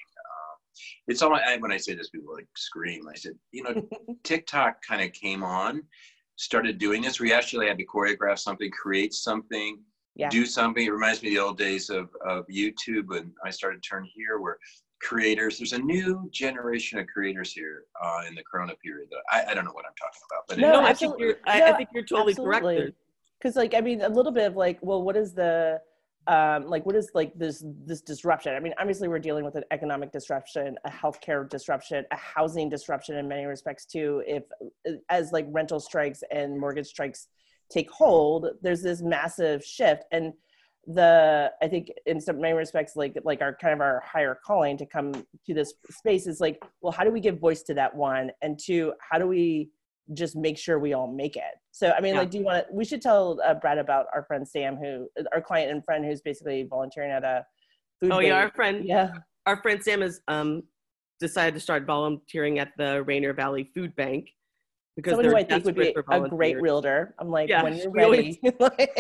It's 1.08 1.22
all 1.22 1.34
I, 1.36 1.58
when 1.58 1.72
I 1.72 1.78
say 1.78 1.94
this, 1.96 2.10
people 2.10 2.34
like 2.34 2.48
scream. 2.56 3.08
I 3.08 3.16
said, 3.16 3.34
you 3.52 3.64
know, 3.64 3.88
TikTok 4.24 4.78
kind 4.88 5.02
of 5.02 5.12
came 5.14 5.44
on, 5.44 5.84
started 6.36 6.78
doing 6.78 7.02
this. 7.02 7.20
We 7.20 7.34
actually 7.34 7.68
had 7.68 7.78
to 7.78 7.86
choreograph 7.86 8.40
something, 8.40 8.70
create 8.72 9.14
something, 9.14 9.80
Yeah. 10.16 10.30
do 10.30 10.46
something. 10.46 10.86
It 10.86 10.92
reminds 10.92 11.22
me 11.24 11.30
of 11.30 11.34
the 11.36 11.40
old 11.40 11.58
days 11.58 11.90
of 11.90 12.10
of 12.26 12.46
YouTube, 12.48 13.16
and 13.18 13.32
I 13.46 13.50
started 13.50 13.82
turn 13.84 14.06
here 14.16 14.40
where 14.40 14.58
creators. 15.02 15.58
There's 15.58 15.74
a 15.74 15.80
new 15.80 16.30
generation 16.32 16.98
of 17.00 17.08
creators 17.08 17.52
here 17.52 17.84
uh, 18.04 18.22
in 18.28 18.34
the 18.36 18.44
Corona 18.50 18.74
period. 18.84 19.10
That 19.12 19.22
I, 19.36 19.52
I 19.52 19.54
don't 19.54 19.66
know 19.66 19.74
what 19.74 19.86
I'm 19.86 19.98
talking 20.04 20.24
about, 20.32 20.44
but 20.48 20.58
No, 20.60 20.68
No, 20.72 20.74
anyway. 20.80 20.90
I 20.90 20.94
think 20.94 21.14
you're. 21.20 21.36
I, 21.46 21.60
No, 21.60 21.66
I 21.66 21.74
think 21.78 21.90
you're 21.94 22.04
totally 22.06 22.32
absolutely. 22.32 22.76
correct. 22.78 22.96
because 23.40 23.56
like 23.58 23.74
i 23.74 23.82
mean 23.82 24.00
a 24.02 24.08
little 24.18 24.32
bit 24.32 24.46
of 24.52 24.56
like 24.56 24.78
well 24.82 25.02
what 25.08 25.16
is 25.24 25.34
the 25.34 25.82
um 26.28 26.68
like 26.68 26.86
what 26.86 26.96
is 26.96 27.10
like 27.14 27.34
this 27.38 27.64
this 27.86 28.02
disruption? 28.02 28.56
I 28.56 28.60
mean 28.60 28.74
obviously 28.80 29.08
we're 29.08 29.20
dealing 29.20 29.44
with 29.44 29.56
an 29.56 29.64
economic 29.72 30.12
disruption 30.12 30.78
a 30.86 30.90
healthcare 30.90 31.50
disruption 31.50 32.06
a 32.12 32.18
housing 32.18 32.70
disruption 32.70 33.18
in 33.18 33.28
many 33.28 33.46
respects 33.46 33.86
too. 33.86 34.24
If 34.26 34.44
as 35.10 35.32
like 35.32 35.48
rental 35.50 35.80
strikes 35.80 36.24
and 36.32 36.60
mortgage 36.60 36.88
strikes 36.88 37.28
take 37.70 37.90
hold 37.92 38.48
there's 38.62 38.82
this 38.82 39.02
massive 39.02 39.64
shift. 39.64 40.04
And 40.12 40.34
the 40.86 41.50
i 41.62 41.68
think 41.68 41.90
in 42.06 42.20
some 42.20 42.42
many 42.42 42.54
respects 42.54 42.98
like 42.98 43.18
like 43.24 43.42
our 43.42 43.56
kind 43.56 43.74
of 43.74 43.80
our 43.80 44.04
higher 44.06 44.38
calling 44.46 44.76
to 44.76 44.86
come 44.86 45.14
to 45.46 45.54
this 45.54 45.76
space 45.90 46.28
is 46.28 46.42
like 46.42 46.62
well 46.82 46.92
how 46.92 47.06
do 47.06 47.10
we 47.10 47.22
give 47.22 47.40
voice 47.40 47.62
to 47.64 47.74
that 47.74 47.96
one? 47.96 48.32
And 48.42 48.60
two 48.60 48.94
how 49.00 49.18
do 49.18 49.28
we 49.28 49.70
just 50.14 50.36
make 50.36 50.58
sure 50.58 50.80
we 50.80 50.94
all 50.94 51.08
make 51.08 51.36
it 51.38 51.56
so 51.72 51.92
i 51.98 52.02
mean 52.02 52.14
Yeah. 52.14 52.20
like 52.22 52.30
do 52.32 52.38
you 52.40 52.44
want 52.44 52.68
to 52.68 52.74
we 52.74 52.84
should 52.84 53.02
tell 53.02 53.40
uh, 53.46 53.54
brad 53.54 53.78
about 53.78 54.08
our 54.14 54.24
friend 54.26 54.46
sam 54.48 54.76
who 54.76 55.08
our 55.34 55.42
client 55.42 55.72
and 55.72 55.84
friend 55.86 56.04
who's 56.04 56.22
basically 56.22 56.64
volunteering 56.70 57.12
at 57.12 57.24
a 57.24 57.46
food 58.02 58.10
bank. 58.10 58.20
Oh 58.20 58.26
yeah, 58.28 58.36
our 58.36 58.52
friend, 58.52 58.84
yeah 58.86 59.12
our 59.46 59.62
friend 59.62 59.82
Sam 59.82 60.02
has 60.02 60.20
um 60.28 60.64
decided 61.20 61.54
to 61.54 61.60
start 61.62 61.86
volunteering 61.86 62.60
at 62.60 62.70
the 62.78 63.04
Rainier 63.04 63.34
Valley 63.34 63.70
Food 63.74 63.96
Bank 63.96 64.30
because 64.96 65.12
someone 65.12 65.26
who 65.26 65.32
they're 65.32 65.40
i 65.40 65.44
think 65.44 65.64
would 65.66 65.76
be 65.76 65.94
a 66.12 66.30
great 66.30 66.62
realtor 66.62 67.16
i'm 67.20 67.30
like 67.32 67.50
Yeah, 67.50 67.64
when 67.64 67.76
you're 67.78 67.90
we 67.92 68.04
always- 68.04 68.38
ready 68.44 68.56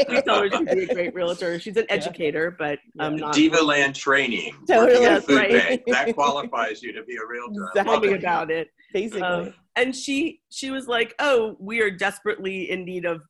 We 0.10 0.22
tell 0.22 0.42
her 0.42 0.50
she'd 0.50 0.66
be 0.66 0.84
a 0.86 0.94
great 0.94 1.13
realtor. 1.20 1.60
She's 1.60 1.78
an 1.78 1.86
Yeah. 1.89 1.96
educator, 1.96 2.56
but 2.58 2.80
um, 3.00 3.16
not 3.18 3.34
Diva 3.36 3.62
Land 3.62 3.94
training. 3.96 4.56
Totally. 4.68 4.94
working 4.94 5.06
at 5.06 5.12
a 5.12 5.13
That's 5.16 5.26
food 5.26 5.36
right. 5.38 5.52
bank. 5.52 5.82
That 5.88 6.13
qualifies 6.16 6.82
you 6.82 6.94
to 6.94 7.04
be 7.04 7.16
a 7.18 7.26
realtor. 7.30 7.68
Exactly. 7.68 7.92
tell 7.92 8.00
me 8.02 8.08
it. 8.13 8.20
about 8.20 8.50
it. 8.52 8.68
Basically 8.93 9.21
Um, 9.23 9.53
and 9.75 9.95
she 9.95 10.41
she 10.51 10.71
was 10.71 10.88
like, 10.88 11.13
"Oh, 11.19 11.58
we 11.60 11.82
are 11.82 11.91
desperately 11.91 12.69
in 12.71 12.86
need 12.86 13.06
of 13.06 13.21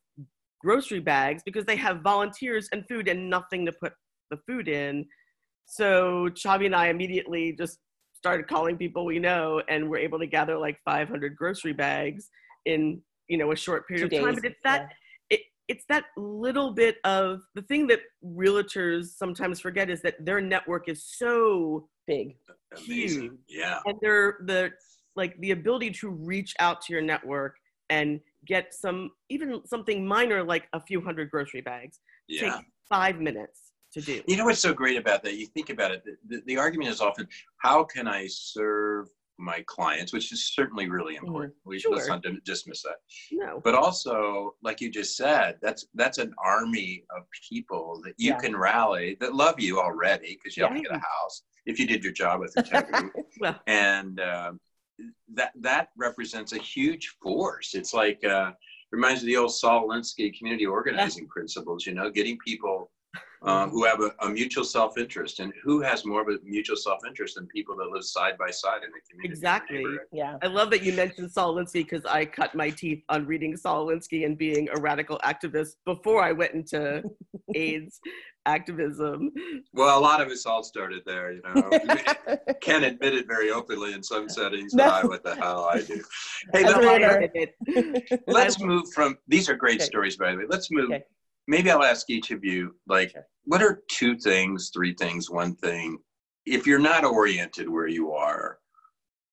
grocery 0.60 1.00
bags 1.00 1.42
because 1.44 1.64
they 1.64 1.76
have 1.76 2.00
volunteers 2.02 2.68
and 2.72 2.86
food 2.88 3.08
and 3.08 3.28
nothing 3.30 3.64
to 3.66 3.72
put 3.72 3.92
the 4.30 4.36
food 4.46 4.68
in." 4.68 5.06
So 5.66 6.28
Chavi 6.34 6.66
and 6.66 6.76
I 6.76 6.88
immediately 6.88 7.52
just 7.52 7.78
started 8.14 8.46
calling 8.48 8.76
people 8.76 9.04
we 9.04 9.18
know, 9.18 9.62
and 9.68 9.88
we're 9.90 9.98
able 9.98 10.18
to 10.18 10.26
gather 10.26 10.56
like 10.58 10.78
500 10.84 11.36
grocery 11.36 11.72
bags 11.72 12.28
in 12.66 13.00
you 13.28 13.38
know 13.38 13.52
a 13.52 13.56
short 13.56 13.88
period 13.88 14.10
Two 14.10 14.16
of 14.18 14.22
time. 14.24 14.34
days, 14.34 14.42
But 14.42 14.50
it's 14.50 14.60
that 14.64 14.92
it, 15.30 15.40
it's 15.68 15.84
that 15.88 16.04
little 16.18 16.72
bit 16.72 16.96
of 17.04 17.40
the 17.54 17.62
thing 17.62 17.86
that 17.88 18.00
realtors 18.24 19.06
sometimes 19.16 19.60
forget 19.60 19.88
is 19.88 20.02
that 20.02 20.22
their 20.24 20.40
network 20.40 20.88
is 20.88 21.02
so 21.04 21.88
big 22.06 22.36
Amazing. 22.76 23.22
Huge. 23.22 23.32
Yeah. 23.48 23.80
and 23.86 23.96
they're 24.02 24.38
the 24.44 24.72
like 25.16 25.38
the 25.40 25.52
ability 25.52 25.90
to 25.90 26.08
reach 26.10 26.54
out 26.58 26.80
to 26.82 26.92
your 26.92 27.02
network 27.02 27.56
and 27.90 28.20
get 28.46 28.74
some 28.74 29.10
even 29.28 29.64
something 29.66 30.06
minor 30.06 30.42
like 30.42 30.64
a 30.72 30.80
few 30.80 31.00
hundred 31.00 31.30
grocery 31.30 31.60
bags 31.60 32.00
Yeah. 32.28 32.56
take 32.56 32.64
five 32.88 33.20
minutes 33.20 33.72
to 33.92 34.00
do 34.00 34.22
You 34.26 34.36
know 34.36 34.44
what's 34.46 34.60
so 34.60 34.74
great 34.74 34.96
about 34.96 35.22
that? 35.22 35.34
You 35.34 35.46
think 35.46 35.70
about 35.70 35.90
it, 35.92 36.02
the, 36.04 36.16
the, 36.36 36.42
the 36.46 36.56
argument 36.56 36.90
is 36.90 37.00
often, 37.00 37.28
how 37.58 37.84
can 37.84 38.08
I 38.08 38.26
serve 38.26 39.08
my 39.36 39.64
clients, 39.66 40.12
which 40.12 40.32
is 40.32 40.52
certainly 40.54 40.88
really 40.88 41.16
important. 41.16 41.54
We 41.64 41.78
should 41.80 41.90
let's 41.92 42.06
Sure. 42.06 42.20
not 42.22 42.44
dismiss 42.44 42.82
that. 42.82 42.96
no 43.32 43.60
But 43.64 43.74
also, 43.74 44.54
like 44.62 44.80
you 44.80 44.90
just 44.90 45.16
said, 45.16 45.58
that's 45.60 45.86
that's 45.94 46.18
an 46.18 46.32
army 46.42 47.04
of 47.16 47.24
people 47.48 48.00
that 48.04 48.14
you 48.16 48.30
Yeah. 48.30 48.38
can 48.38 48.56
rally 48.56 49.16
that 49.20 49.34
love 49.34 49.58
you 49.58 49.80
already 49.80 50.38
because 50.40 50.56
you 50.56 50.62
have 50.62 50.72
to 50.72 50.76
Yeah. 50.78 50.82
get 50.82 50.92
a 50.98 51.00
house 51.00 51.42
if 51.66 51.78
you 51.80 51.86
did 51.86 52.04
your 52.04 52.12
job 52.12 52.40
with 52.40 52.56
integrity. 52.56 53.08
well 53.40 53.60
and 53.66 54.20
um, 54.20 54.60
that 55.34 55.52
that 55.60 55.88
represents 55.96 56.52
a 56.52 56.58
huge 56.58 57.16
force. 57.22 57.74
It's 57.74 57.94
like 57.94 58.22
uh, 58.24 58.52
reminds 58.92 59.22
me 59.22 59.32
of 59.32 59.34
the 59.34 59.42
old 59.42 59.54
Saul 59.54 59.88
Alinsky 59.88 60.36
community 60.36 60.66
organizing 60.66 61.28
principles. 61.28 61.86
You 61.86 61.94
know, 61.94 62.10
getting 62.10 62.38
people 62.38 62.90
um, 63.44 63.70
who 63.70 63.84
have 63.84 64.00
a, 64.00 64.10
a 64.22 64.28
mutual 64.30 64.64
self-interest, 64.64 65.40
and 65.40 65.52
who 65.62 65.80
has 65.82 66.04
more 66.04 66.22
of 66.22 66.28
a 66.28 66.38
mutual 66.44 66.76
self-interest 66.76 67.34
than 67.36 67.46
people 67.48 67.76
that 67.76 67.88
live 67.90 68.04
side 68.04 68.38
by 68.38 68.50
side 68.50 68.82
in 68.84 68.90
the 68.90 69.00
community. 69.10 69.28
Exactly. 69.34 69.84
yeah 70.12 70.36
i 70.42 70.46
love 70.46 70.70
that 70.70 70.82
you 70.82 70.92
mentioned 70.94 71.30
saul 71.30 71.54
alinsky 71.54 71.74
because 71.84 72.04
i 72.06 72.24
cut 72.24 72.54
my 72.54 72.70
teeth 72.70 73.02
on 73.08 73.26
reading 73.26 73.56
saul 73.56 73.86
alinsky 73.86 74.24
and 74.26 74.36
being 74.38 74.68
a 74.74 74.80
radical 74.80 75.18
activist 75.24 75.72
before 75.84 76.22
i 76.22 76.32
went 76.32 76.52
into 76.52 77.02
aids 77.54 78.00
activism 78.46 79.30
Well, 79.72 79.98
a 79.98 80.00
lot 80.00 80.20
of 80.20 80.28
us 80.28 80.44
all 80.46 80.62
started 80.62 81.02
there. 81.06 81.32
You 81.32 81.42
know, 81.42 81.70
Ken 82.60 82.84
admitted 82.84 83.26
very 83.26 83.50
openly 83.50 83.92
in 83.94 84.02
some 84.02 84.28
settings 84.28 84.74
No. 84.74 84.84
that 84.84 84.92
I 84.92 85.06
what 85.06 85.24
the 85.24 85.34
hell 85.34 85.64
I 85.72 85.80
do. 85.80 86.02
Hey, 86.52 86.64
As 86.64 86.74
let 86.74 86.76
a 86.76 86.80
me- 86.80 86.86
realtor. 86.86 88.22
let's 88.26 88.60
move 88.60 88.84
from 88.92 89.16
these 89.28 89.48
are 89.48 89.56
great 89.56 89.76
Okay. 89.80 89.84
stories 89.86 90.16
by 90.16 90.32
the 90.32 90.38
way 90.38 90.44
let's 90.48 90.70
move 90.70 90.90
Okay. 90.90 91.04
Maybe 91.46 91.70
i'll 91.70 91.82
ask 91.82 92.10
each 92.10 92.30
of 92.30 92.44
you 92.44 92.74
like 92.86 93.14
what 93.44 93.62
are 93.62 93.82
two 93.88 94.16
things 94.16 94.70
three 94.72 94.94
things 94.94 95.30
one 95.30 95.54
thing 95.56 95.98
if 96.46 96.66
you're 96.66 96.78
not 96.78 97.04
oriented 97.04 97.68
where 97.68 97.88
you 97.88 98.12
are 98.12 98.58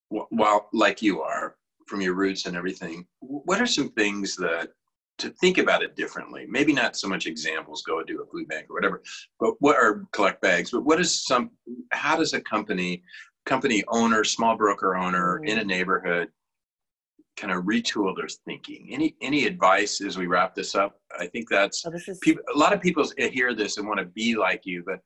wh- 0.09 0.31
while 0.31 0.69
like 0.73 1.01
you 1.01 1.21
are 1.21 1.55
from 1.87 2.01
your 2.01 2.13
roots 2.13 2.45
and 2.45 2.55
everything 2.55 3.05
what 3.19 3.61
are 3.61 3.65
some 3.65 3.89
things 3.91 4.35
that 4.35 4.69
to 5.21 5.29
think 5.29 5.59
about 5.59 5.83
it 5.83 5.95
differently? 5.95 6.47
Maybe 6.49 6.73
not 6.73 6.95
so 6.95 7.07
much 7.07 7.27
examples 7.27 7.83
go 7.83 8.03
do 8.03 8.23
a 8.23 8.25
food 8.25 8.47
bank 8.47 8.67
or 8.69 8.73
whatever 8.73 9.01
but 9.39 9.53
what 9.59 9.75
are 9.75 10.05
collect 10.11 10.41
bags 10.41 10.71
but 10.71 10.83
what 10.83 10.99
is 10.99 11.25
some 11.25 11.51
how 11.91 12.17
does 12.17 12.33
a 12.33 12.41
company 12.41 13.03
company 13.45 13.83
owner 13.87 14.23
small 14.23 14.57
broker 14.57 14.95
owner 14.95 15.43
in 15.45 15.59
a 15.59 15.63
mm. 15.63 15.67
neighborhood 15.67 16.29
kind 17.41 17.51
of 17.51 17.63
retool 17.63 18.15
their 18.15 18.27
thinking 18.45 18.87
any 18.91 19.15
any 19.21 19.45
advice 19.45 19.99
as 20.01 20.17
we 20.17 20.27
wrap 20.27 20.53
this 20.53 20.75
up 20.75 20.99
i 21.19 21.25
think 21.25 21.49
that's 21.49 21.83
oh, 21.85 21.91
is 21.91 22.19
people 22.21 22.43
a 22.53 22.57
lot 22.57 22.71
of 22.71 22.81
people 22.81 23.03
hear 23.17 23.55
this 23.55 23.77
and 23.77 23.87
want 23.87 23.99
to 23.99 24.05
be 24.05 24.35
like 24.35 24.61
you 24.63 24.83
but 24.85 24.99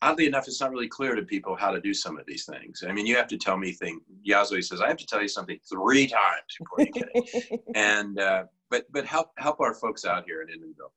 oddly 0.00 0.26
enough 0.26 0.48
it's 0.48 0.60
not 0.60 0.70
really 0.70 0.88
clear 0.88 1.14
to 1.14 1.22
people 1.22 1.54
how 1.54 1.70
to 1.70 1.80
do 1.80 1.92
some 1.92 2.18
of 2.18 2.24
these 2.26 2.46
things 2.46 2.82
i 2.88 2.92
mean 2.92 3.06
you 3.06 3.14
have 3.14 3.28
to 3.28 3.36
tell 3.36 3.58
me 3.58 3.70
thing 3.70 4.00
yazoi 4.26 4.64
says 4.64 4.80
i 4.80 4.88
have 4.88 4.96
to 4.96 5.06
tell 5.06 5.20
you 5.20 5.28
something 5.28 5.58
three 5.70 6.06
times 6.06 6.50
before 6.58 6.86
you 6.86 6.92
get 6.92 7.08
it 7.14 7.60
and 7.74 8.18
uh, 8.18 8.44
but 8.70 8.86
but 8.90 9.04
help 9.04 9.28
help 9.36 9.60
our 9.60 9.74
folks 9.74 10.04
out 10.04 10.24
here 10.26 10.42
in 10.42 10.48
Inmanville. 10.48 10.92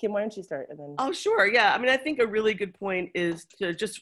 kim 0.00 0.12
why 0.12 0.20
don't 0.20 0.36
you 0.36 0.42
start 0.42 0.66
and 0.70 0.78
then 0.78 0.94
Oh, 0.98 1.12
sure. 1.12 1.46
Yeah. 1.46 1.72
I 1.74 1.78
mean, 1.78 1.88
I 1.88 1.96
think 1.96 2.18
a 2.18 2.26
really 2.26 2.54
good 2.54 2.74
point 2.74 3.10
is 3.14 3.46
to 3.58 3.74
just 3.74 4.00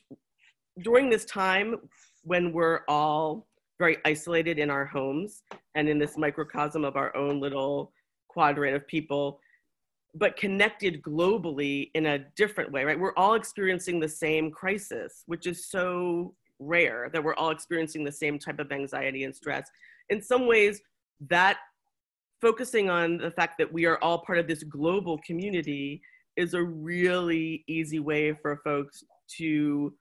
during 0.83 1.11
this 1.11 1.25
time 1.25 1.77
when 2.23 2.53
we're 2.53 2.81
all 2.89 3.47
very 3.79 3.99
isolated 4.05 4.59
in 4.59 4.71
our 4.71 4.85
homes 4.85 5.43
and 5.75 5.89
in 5.89 5.99
this 5.99 6.17
microcosm 6.17 6.85
of 6.85 6.97
our 6.97 7.15
own 7.17 7.41
little 7.41 7.93
quadrant 8.29 8.77
of 8.77 8.87
people, 8.87 9.41
but 10.15 10.37
connected 10.37 11.03
globally 11.03 11.91
in 11.95 12.07
a 12.07 12.19
different 12.37 12.71
way, 12.71 12.85
right? 12.85 12.99
We're 12.99 13.17
all 13.17 13.35
experiencing 13.35 13.99
the 13.99 14.09
same 14.09 14.51
crisis, 14.51 15.25
which 15.27 15.47
is 15.47 15.67
so 15.67 16.35
rare 16.61 17.11
that 17.13 17.23
we're 17.23 17.35
all 17.35 17.51
experiencing 17.51 18.05
the 18.05 18.13
same 18.13 18.39
type 18.39 18.61
of 18.61 18.71
anxiety 18.71 19.25
and 19.25 19.35
stress. 19.35 19.69
In 20.09 20.23
some 20.23 20.47
ways, 20.47 20.81
that 21.29 21.59
focusing 22.41 22.91
on 22.91 23.19
the 23.19 23.31
fact 23.31 23.59
that 23.59 23.73
we 23.73 23.87
are 23.87 23.99
all 24.03 24.19
part 24.19 24.39
of 24.39 24.47
this 24.47 24.63
global 24.63 25.19
community 25.27 26.01
is 26.37 26.55
a 26.55 26.63
really 26.63 27.65
easy 27.69 27.99
way 27.99 28.33
for 28.35 28.61
folks 28.63 29.03
to 29.37 29.95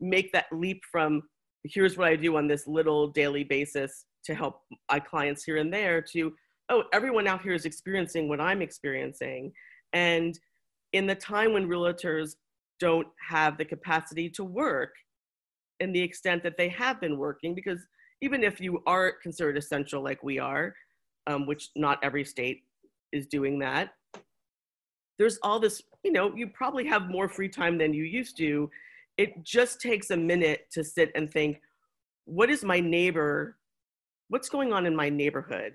make 0.00 0.32
that 0.32 0.46
leap 0.52 0.82
from 0.90 1.22
here's 1.64 1.96
what 1.96 2.08
I 2.08 2.16
do 2.16 2.36
on 2.36 2.46
this 2.46 2.66
little 2.66 3.08
daily 3.08 3.44
basis 3.44 4.04
to 4.24 4.34
help 4.34 4.62
my 4.90 5.00
clients 5.00 5.44
here 5.44 5.56
and 5.56 5.72
there 5.72 6.00
to 6.02 6.32
oh 6.68 6.84
everyone 6.92 7.26
out 7.26 7.42
here 7.42 7.54
is 7.54 7.64
experiencing 7.64 8.28
what 8.28 8.40
I'm 8.40 8.62
experiencing. 8.62 9.52
And 9.92 10.38
in 10.92 11.06
the 11.06 11.14
time 11.14 11.52
when 11.52 11.68
realtors 11.68 12.36
don't 12.80 13.08
have 13.28 13.58
the 13.58 13.64
capacity 13.64 14.28
to 14.30 14.44
work 14.44 14.94
in 15.80 15.92
the 15.92 16.00
extent 16.00 16.42
that 16.42 16.56
they 16.56 16.68
have 16.68 17.00
been 17.00 17.18
working 17.18 17.54
because 17.54 17.86
even 18.20 18.42
if 18.42 18.60
you 18.60 18.82
are 18.86 19.12
considered 19.22 19.56
essential 19.56 20.02
like 20.02 20.22
we 20.22 20.38
are 20.38 20.74
um, 21.26 21.46
which 21.46 21.70
not 21.76 21.98
every 22.02 22.24
state 22.24 22.62
is 23.12 23.26
doing 23.26 23.58
that 23.58 23.90
there's 25.18 25.38
all 25.42 25.58
this 25.58 25.82
you 26.04 26.12
know 26.12 26.34
you 26.34 26.46
probably 26.48 26.86
have 26.86 27.08
more 27.08 27.28
free 27.28 27.48
time 27.48 27.78
than 27.78 27.92
you 27.92 28.04
used 28.04 28.36
to 28.36 28.70
it 29.18 29.42
just 29.42 29.80
takes 29.80 30.10
a 30.10 30.16
minute 30.16 30.62
to 30.72 30.82
sit 30.82 31.10
and 31.14 31.30
think 31.30 31.60
what 32.24 32.50
is 32.50 32.64
my 32.64 32.80
neighbor 32.80 33.56
what's 34.28 34.48
going 34.48 34.72
on 34.72 34.86
in 34.86 34.94
my 34.94 35.08
neighborhood 35.08 35.72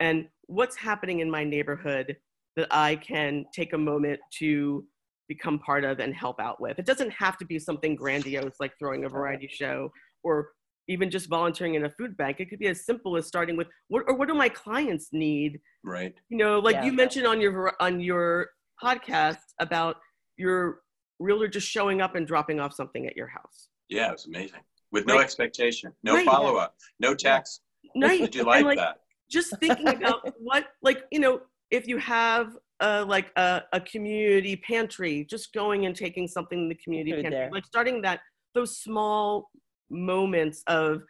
and 0.00 0.28
what's 0.46 0.76
happening 0.76 1.20
in 1.20 1.30
my 1.30 1.44
neighborhood 1.44 2.16
that 2.56 2.68
i 2.70 2.94
can 2.96 3.44
take 3.54 3.72
a 3.72 3.78
moment 3.78 4.20
to 4.30 4.84
become 5.28 5.58
part 5.58 5.84
of 5.84 6.00
and 6.00 6.14
help 6.14 6.40
out 6.40 6.60
with. 6.60 6.78
It 6.78 6.86
doesn't 6.86 7.10
have 7.10 7.36
to 7.38 7.44
be 7.44 7.58
something 7.58 7.94
grandiose 7.94 8.54
like 8.58 8.72
throwing 8.78 9.04
a 9.04 9.08
variety 9.08 9.46
show 9.46 9.92
or 10.24 10.48
even 10.88 11.10
just 11.10 11.28
volunteering 11.28 11.74
in 11.74 11.84
a 11.84 11.90
food 11.90 12.16
bank. 12.16 12.40
It 12.40 12.48
could 12.48 12.58
be 12.58 12.68
as 12.68 12.86
simple 12.86 13.16
as 13.16 13.26
starting 13.26 13.56
with 13.56 13.66
what 13.88 14.04
or 14.08 14.16
what 14.16 14.26
do 14.26 14.34
my 14.34 14.48
clients 14.48 15.08
need? 15.12 15.60
Right. 15.84 16.14
You 16.30 16.38
know, 16.38 16.58
like 16.58 16.76
Yeah. 16.76 16.86
you 16.86 16.92
mentioned 16.92 17.26
on 17.26 17.40
your 17.40 17.74
on 17.78 18.00
your 18.00 18.48
podcast 18.82 19.36
about 19.60 19.96
your 20.38 20.80
realtor 21.18 21.48
just 21.48 21.68
showing 21.68 22.00
up 22.00 22.14
and 22.14 22.26
dropping 22.26 22.60
off 22.60 22.72
something 22.74 23.06
at 23.06 23.16
your 23.16 23.26
house. 23.26 23.68
Yeah, 23.88 24.08
it 24.08 24.12
was 24.12 24.26
amazing. 24.26 24.60
With 24.90 25.06
no 25.06 25.14
Right. 25.16 25.24
expectation, 25.24 25.92
no 26.02 26.14
Right. 26.14 26.24
follow 26.26 26.56
up, 26.56 26.76
no 27.00 27.14
text. 27.14 27.62
Nice. 27.94 28.20
Did 28.20 28.34
you 28.36 28.50
And, 28.50 28.66
like, 28.66 28.78
that? 28.78 29.00
just 29.30 29.54
thinking 29.58 29.88
about 29.88 30.20
what 30.40 30.68
like 30.82 31.04
you 31.10 31.20
know 31.20 31.40
if 31.70 31.86
you 31.86 31.98
have 31.98 32.56
uh, 32.80 33.04
like 33.06 33.30
a, 33.36 33.62
a 33.74 33.80
community 33.80 34.56
pantry 34.56 35.24
just 35.28 35.52
going 35.52 35.84
and 35.84 35.94
taking 35.94 36.26
something 36.26 36.60
in 36.60 36.68
the 36.68 36.74
community 36.76 37.12
Food 37.12 37.22
pantry 37.24 37.38
there. 37.40 37.50
like 37.50 37.66
starting 37.66 38.00
that 38.02 38.20
those 38.54 38.78
small 38.78 39.50
moments 39.90 40.62
of 40.66 41.02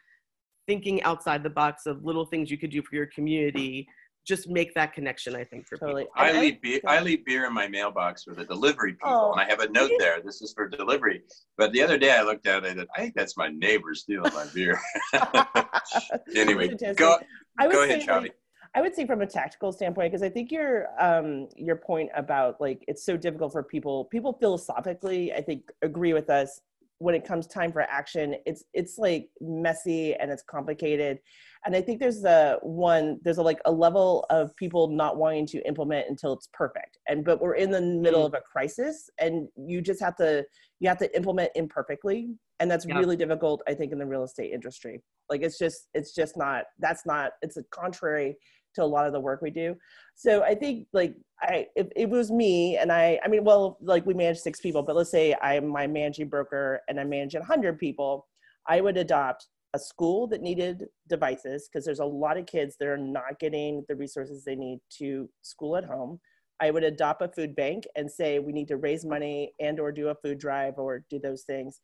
thinking 0.67 1.01
outside 1.03 1.43
the 1.43 1.49
box 1.49 1.85
of 1.85 2.03
little 2.03 2.25
things 2.25 2.51
you 2.51 2.57
could 2.57 2.71
do 2.71 2.81
for 2.81 2.95
your 2.95 3.05
community 3.07 3.87
just 4.25 4.47
make 4.49 4.73
that 4.75 4.93
connection 4.93 5.35
i 5.35 5.43
think 5.43 5.65
for 5.67 5.77
Totally. 5.77 6.03
people 6.03 6.13
I 6.15 6.29
And 6.29 6.39
leave 6.41 6.61
beer. 6.61 6.79
I 6.87 6.99
leave 7.01 7.25
beer 7.25 7.45
in 7.45 7.53
my 7.53 7.67
mailbox 7.67 8.23
for 8.23 8.33
the 8.35 8.45
delivery 8.45 8.93
people, 8.93 9.09
Oh. 9.09 9.31
and 9.31 9.41
I 9.41 9.45
have 9.45 9.59
a 9.61 9.69
note 9.69 9.91
there. 9.99 10.21
This 10.21 10.41
is 10.41 10.53
for 10.53 10.67
delivery. 10.67 11.21
But 11.57 11.71
the 11.73 11.81
other 11.81 11.97
day 11.97 12.11
I 12.11 12.21
looked 12.23 12.45
at 12.47 12.63
it. 12.63 12.71
and 12.71 12.81
I 12.81 12.83
thought, 12.83 12.93
I 12.97 13.01
think 13.01 13.15
that's 13.15 13.35
my 13.37 13.47
neighbor 13.49 13.93
stealing 13.95 14.33
my 14.33 14.45
beer. 14.53 14.79
anyway, 16.35 16.67
go 16.95 17.17
I 17.57 17.67
would 17.67 17.73
go 17.73 17.83
ahead, 17.83 18.01
say, 18.01 18.07
Chavi. 18.07 18.21
like, 18.23 18.35
I 18.75 18.81
would 18.81 18.95
say 18.95 19.05
from 19.07 19.21
a 19.21 19.25
tactical 19.25 19.71
standpoint, 19.71 20.11
because 20.11 20.21
I 20.23 20.29
think 20.29 20.51
your 20.51 20.87
um 20.99 21.47
your 21.55 21.75
point 21.75 22.09
about 22.15 22.59
like 22.61 22.83
it's 22.87 23.03
so 23.03 23.17
difficult 23.17 23.51
for 23.51 23.63
people, 23.63 24.05
people 24.05 24.33
philosophically, 24.33 25.33
I 25.33 25.41
think 25.41 25.71
agree 25.81 26.13
with 26.13 26.29
us 26.29 26.61
when 26.99 27.15
it 27.15 27.25
comes 27.25 27.47
time 27.47 27.71
for 27.71 27.81
action. 27.81 28.35
It's 28.45 28.63
it's 28.73 28.97
like 28.97 29.29
messy 29.41 30.13
and 30.15 30.31
it's 30.31 30.43
complicated, 30.43 31.19
and 31.65 31.75
I 31.75 31.81
think 31.81 31.99
there's 31.99 32.23
a 32.23 32.59
one 32.61 33.19
there's 33.23 33.39
a 33.39 33.43
like 33.43 33.59
a 33.65 33.71
level 33.71 34.25
of 34.29 34.55
people 34.55 34.87
not 34.89 35.17
wanting 35.17 35.47
to 35.47 35.67
implement 35.67 36.07
until 36.09 36.33
it's 36.33 36.49
perfect, 36.53 36.97
and 37.07 37.25
but 37.25 37.41
we're 37.41 37.55
in 37.55 37.71
the 37.71 37.81
middle 37.81 38.23
mm. 38.23 38.27
of 38.27 38.33
a 38.35 38.41
crisis, 38.41 39.09
and 39.19 39.47
you 39.57 39.81
just 39.81 40.01
have 40.01 40.15
to 40.17 40.45
you 40.79 40.87
have 40.87 40.99
to 40.99 41.15
implement 41.15 41.51
imperfectly, 41.55 42.29
and 42.59 42.69
that's 42.69 42.85
Yeah. 42.85 42.99
really 42.99 43.17
difficult. 43.17 43.61
I 43.67 43.73
think 43.73 43.91
in 43.91 43.99
the 43.99 44.05
real 44.05 44.23
estate 44.23 44.51
industry 44.53 45.01
like 45.29 45.41
it's 45.41 45.57
just 45.57 45.87
it's 45.93 46.13
just 46.13 46.35
not 46.35 46.63
that's 46.79 47.05
not 47.05 47.31
it's 47.41 47.57
a 47.57 47.63
contrary 47.71 48.35
to 48.79 48.85
a 48.85 48.93
lot 48.95 49.05
of 49.05 49.13
the 49.13 49.19
work 49.19 49.41
we 49.41 49.51
do. 49.51 49.75
So 50.15 50.43
i 50.43 50.53
think 50.53 50.87
like 50.91 51.15
i 51.41 51.67
if 51.75 51.87
it 51.95 52.09
was 52.09 52.29
me 52.29 52.77
and 52.77 52.91
i 52.91 53.17
i 53.23 53.27
mean 53.29 53.45
well 53.45 53.77
like 53.81 54.05
we 54.05 54.13
manage 54.13 54.39
six 54.39 54.59
people 54.59 54.83
but 54.83 54.95
let's 54.97 55.09
say 55.09 55.33
i'm 55.41 55.65
my 55.65 55.87
managing 55.87 56.27
broker 56.27 56.81
and 56.89 56.99
i'm 56.99 57.07
managing 57.07 57.39
100 57.39 57.79
people 57.79 58.27
i 58.67 58.81
would 58.81 58.97
adopt 58.97 59.47
a 59.73 59.79
school 59.79 60.27
that 60.27 60.41
needed 60.41 60.87
devices 61.07 61.67
because 61.67 61.85
there's 61.85 61.99
a 61.99 62.05
lot 62.05 62.37
of 62.37 62.45
kids 62.45 62.75
that 62.79 62.87
are 62.87 62.97
not 62.97 63.39
getting 63.39 63.85
the 63.87 63.95
resources 63.95 64.43
they 64.43 64.55
need 64.55 64.79
to 64.97 65.29
school 65.41 65.77
at 65.77 65.85
home. 65.85 66.19
I 66.59 66.71
would 66.71 66.83
adopt 66.83 67.21
a 67.21 67.29
food 67.29 67.55
bank 67.55 67.85
and 67.95 68.11
say 68.11 68.39
we 68.39 68.51
need 68.51 68.67
to 68.69 68.77
raise 68.77 69.05
money 69.05 69.53
and 69.59 69.79
or 69.79 69.91
do 69.91 70.09
a 70.09 70.15
food 70.15 70.39
drive 70.39 70.73
or 70.77 71.05
do 71.09 71.19
those 71.19 71.43
things. 71.43 71.81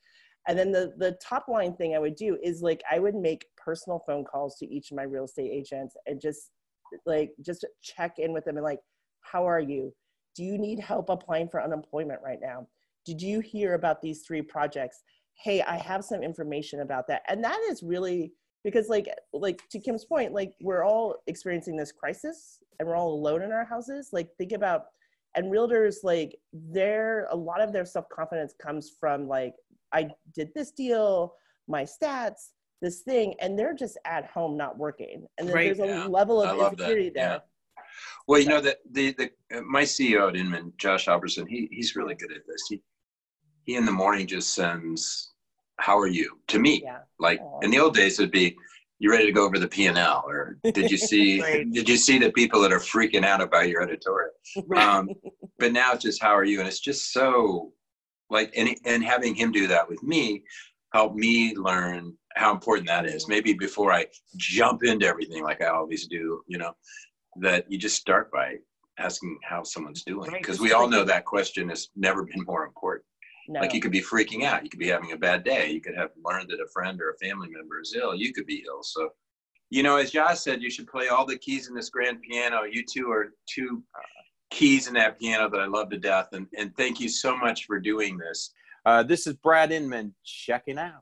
And 0.47 0.57
then 0.57 0.71
the 0.71 0.93
the 0.97 1.17
top 1.23 1.47
line 1.47 1.75
thing 1.75 1.95
I 1.95 1.99
would 1.99 2.15
do 2.15 2.37
is 2.43 2.61
like 2.61 2.81
I 2.91 2.99
would 2.99 3.15
make 3.15 3.45
personal 3.57 4.03
phone 4.05 4.25
calls 4.25 4.57
to 4.57 4.67
each 4.67 4.91
of 4.91 4.97
my 4.97 5.03
real 5.03 5.25
estate 5.25 5.51
agents 5.51 5.95
and 6.07 6.19
just 6.19 6.51
like 7.05 7.33
just 7.41 7.65
check 7.81 8.19
in 8.19 8.33
with 8.33 8.45
them 8.45 8.57
and 8.57 8.63
like, 8.63 8.79
how 9.21 9.47
are 9.47 9.59
you? 9.59 9.93
Do 10.35 10.43
you 10.43 10.57
need 10.57 10.79
help 10.79 11.09
applying 11.09 11.49
for 11.49 11.61
unemployment 11.61 12.21
right 12.23 12.39
now? 12.41 12.67
Did 13.05 13.21
you 13.21 13.39
hear 13.39 13.73
about 13.73 14.01
these 14.01 14.23
three 14.23 14.41
projects? 14.41 15.01
Hey, 15.33 15.61
I 15.61 15.77
have 15.77 16.03
some 16.03 16.23
information 16.23 16.81
about 16.81 17.07
that. 17.07 17.23
And 17.27 17.43
that 17.43 17.59
is 17.69 17.83
really 17.83 18.33
because 18.63 18.89
like 18.89 19.07
like 19.31 19.61
to 19.69 19.79
Kim's 19.79 20.05
point, 20.05 20.33
like 20.33 20.53
we're 20.61 20.83
all 20.83 21.15
experiencing 21.27 21.77
this 21.77 21.91
crisis 21.91 22.59
and 22.79 22.87
we're 22.87 22.95
all 22.95 23.13
alone 23.13 23.43
in 23.43 23.51
our 23.51 23.65
houses. 23.65 24.09
Like 24.11 24.29
think 24.37 24.51
about 24.51 24.85
and 25.35 25.51
realtors 25.51 25.97
like 26.03 26.35
their 26.51 27.27
a 27.31 27.35
lot 27.35 27.61
of 27.61 27.71
their 27.71 27.85
self-confidence 27.85 28.55
comes 28.61 28.91
from 28.99 29.27
like 29.27 29.53
I 29.93 30.09
did 30.33 30.49
this 30.55 30.71
deal, 30.71 31.35
my 31.67 31.83
stats, 31.83 32.49
this 32.85 33.01
thing, 33.01 33.33
and 33.41 33.57
they're 33.57 33.73
just 33.73 33.97
at 34.05 34.27
home 34.27 34.55
not 34.55 34.77
working. 34.77 35.25
And 35.37 35.47
then 35.47 35.55
Right. 35.55 35.75
there's 35.75 35.79
a 35.79 35.87
Yeah. 35.87 36.05
level 36.05 36.41
of 36.41 36.57
insecurity 36.73 37.09
there. 37.09 37.41
Yeah. 37.77 37.83
Well, 38.27 38.39
you 38.39 38.47
know 38.47 38.61
that 38.61 38.77
the 38.89 39.11
the 39.13 39.31
uh, 39.55 39.61
my 39.63 39.83
CEO 39.83 40.29
at 40.29 40.35
Inman, 40.35 40.73
Josh 40.77 41.07
Alberson, 41.07 41.47
he 41.47 41.67
he's 41.71 41.95
really 41.95 42.15
good 42.15 42.31
at 42.31 42.45
this. 42.47 42.61
He 42.69 42.81
he 43.63 43.75
in 43.75 43.85
the 43.85 43.91
morning 43.91 44.27
just 44.27 44.53
sends, 44.53 45.33
"How 45.77 45.97
are 45.97 46.07
you?" 46.07 46.39
to 46.47 46.59
me. 46.59 46.81
Yeah. 46.83 46.99
Like 47.19 47.39
Aw. 47.41 47.59
in 47.61 47.71
the 47.71 47.79
old 47.79 47.95
days, 47.95 48.19
it'd 48.19 48.31
be, 48.31 48.55
"You 48.99 49.09
ready 49.11 49.25
to 49.25 49.31
go 49.31 49.45
over 49.45 49.57
the 49.59 49.67
P 49.67 49.87
and 49.87 49.97
L?" 49.97 50.23
or 50.27 50.57
"Did 50.63 50.91
you 50.91 50.97
see 50.97 51.41
Right. 51.41 51.71
Did 51.71 51.89
you 51.89 51.97
see 51.97 52.17
the 52.19 52.31
people 52.31 52.61
that 52.61 52.71
are 52.71 52.79
freaking 52.79 53.25
out 53.25 53.41
about 53.41 53.67
your 53.69 53.81
editorial?" 53.81 54.31
Um, 54.75 55.09
but 55.57 55.71
now 55.71 55.93
it's 55.93 56.03
just, 56.03 56.21
"How 56.21 56.35
are 56.35 56.43
you?" 56.45 56.59
and 56.59 56.67
it's 56.67 56.79
just 56.79 57.11
so 57.13 57.73
like 58.29 58.51
and 58.55 58.69
and 58.85 59.03
having 59.03 59.33
him 59.35 59.51
do 59.51 59.67
that 59.67 59.87
with 59.89 60.01
me 60.03 60.43
helped 60.95 61.17
me 61.17 61.53
learn 61.55 62.13
how 62.35 62.53
important 62.53 62.87
that 62.87 63.05
is. 63.05 63.27
Maybe 63.27 63.51
before 63.51 63.91
I 63.91 64.05
jump 64.37 64.85
into 64.85 65.05
everything 65.05 65.43
like 65.43 65.61
I 65.61 65.67
always 65.67 66.07
do, 66.07 66.41
you 66.47 66.57
know, 66.57 66.71
that 67.41 67.69
you 67.69 67.77
just 67.77 67.97
start 67.97 68.31
by 68.31 68.55
asking 68.97 69.37
how 69.43 69.61
someone's 69.63 70.03
doing 70.03 70.31
because 70.31 70.61
we 70.61 70.71
all 70.71 70.87
know 70.87 71.03
that 71.03 71.25
question 71.25 71.67
has 71.67 71.89
never 71.97 72.23
been 72.23 72.45
more 72.47 72.63
important. 72.63 73.05
no. 73.49 73.59
Like 73.59 73.73
you 73.73 73.81
could 73.81 73.91
be 73.91 73.99
freaking 74.01 74.43
out, 74.45 74.63
you 74.63 74.69
could 74.69 74.79
be 74.79 74.87
having 74.87 75.11
a 75.11 75.17
bad 75.17 75.43
day, 75.43 75.69
you 75.69 75.81
could 75.81 75.97
have 75.97 76.11
learned 76.23 76.49
that 76.49 76.61
a 76.61 76.67
friend 76.71 77.01
or 77.01 77.09
a 77.09 77.17
family 77.17 77.49
member 77.49 77.81
is 77.81 77.93
ill, 77.93 78.15
you 78.15 78.31
could 78.31 78.45
be 78.45 78.63
ill. 78.65 78.81
So, 78.81 79.09
you 79.69 79.83
know, 79.83 79.97
as 79.97 80.11
Josh 80.11 80.39
said, 80.39 80.61
you 80.61 80.69
should 80.69 80.87
play 80.87 81.09
all 81.09 81.25
the 81.25 81.37
keys 81.37 81.67
in 81.67 81.75
this 81.75 81.89
grand 81.89 82.21
piano. 82.21 82.61
You 82.63 82.85
two 82.89 83.11
are 83.11 83.33
two 83.53 83.83
keys 84.49 84.87
in 84.87 84.93
that 84.93 85.19
piano 85.19 85.49
that 85.49 85.59
I 85.59 85.65
love 85.65 85.89
to 85.89 85.97
death, 85.97 86.29
and 86.31 86.47
and 86.57 86.71
thank 86.77 87.01
you 87.01 87.09
so 87.09 87.35
much 87.35 87.65
for 87.65 87.81
doing 87.81 88.17
this. 88.17 88.53
Uh, 88.85 89.01
this 89.01 89.25
is 89.25 89.33
Brad 89.33 89.71
Inman 89.71 90.13
checking 90.23 90.77
out. 90.77 91.01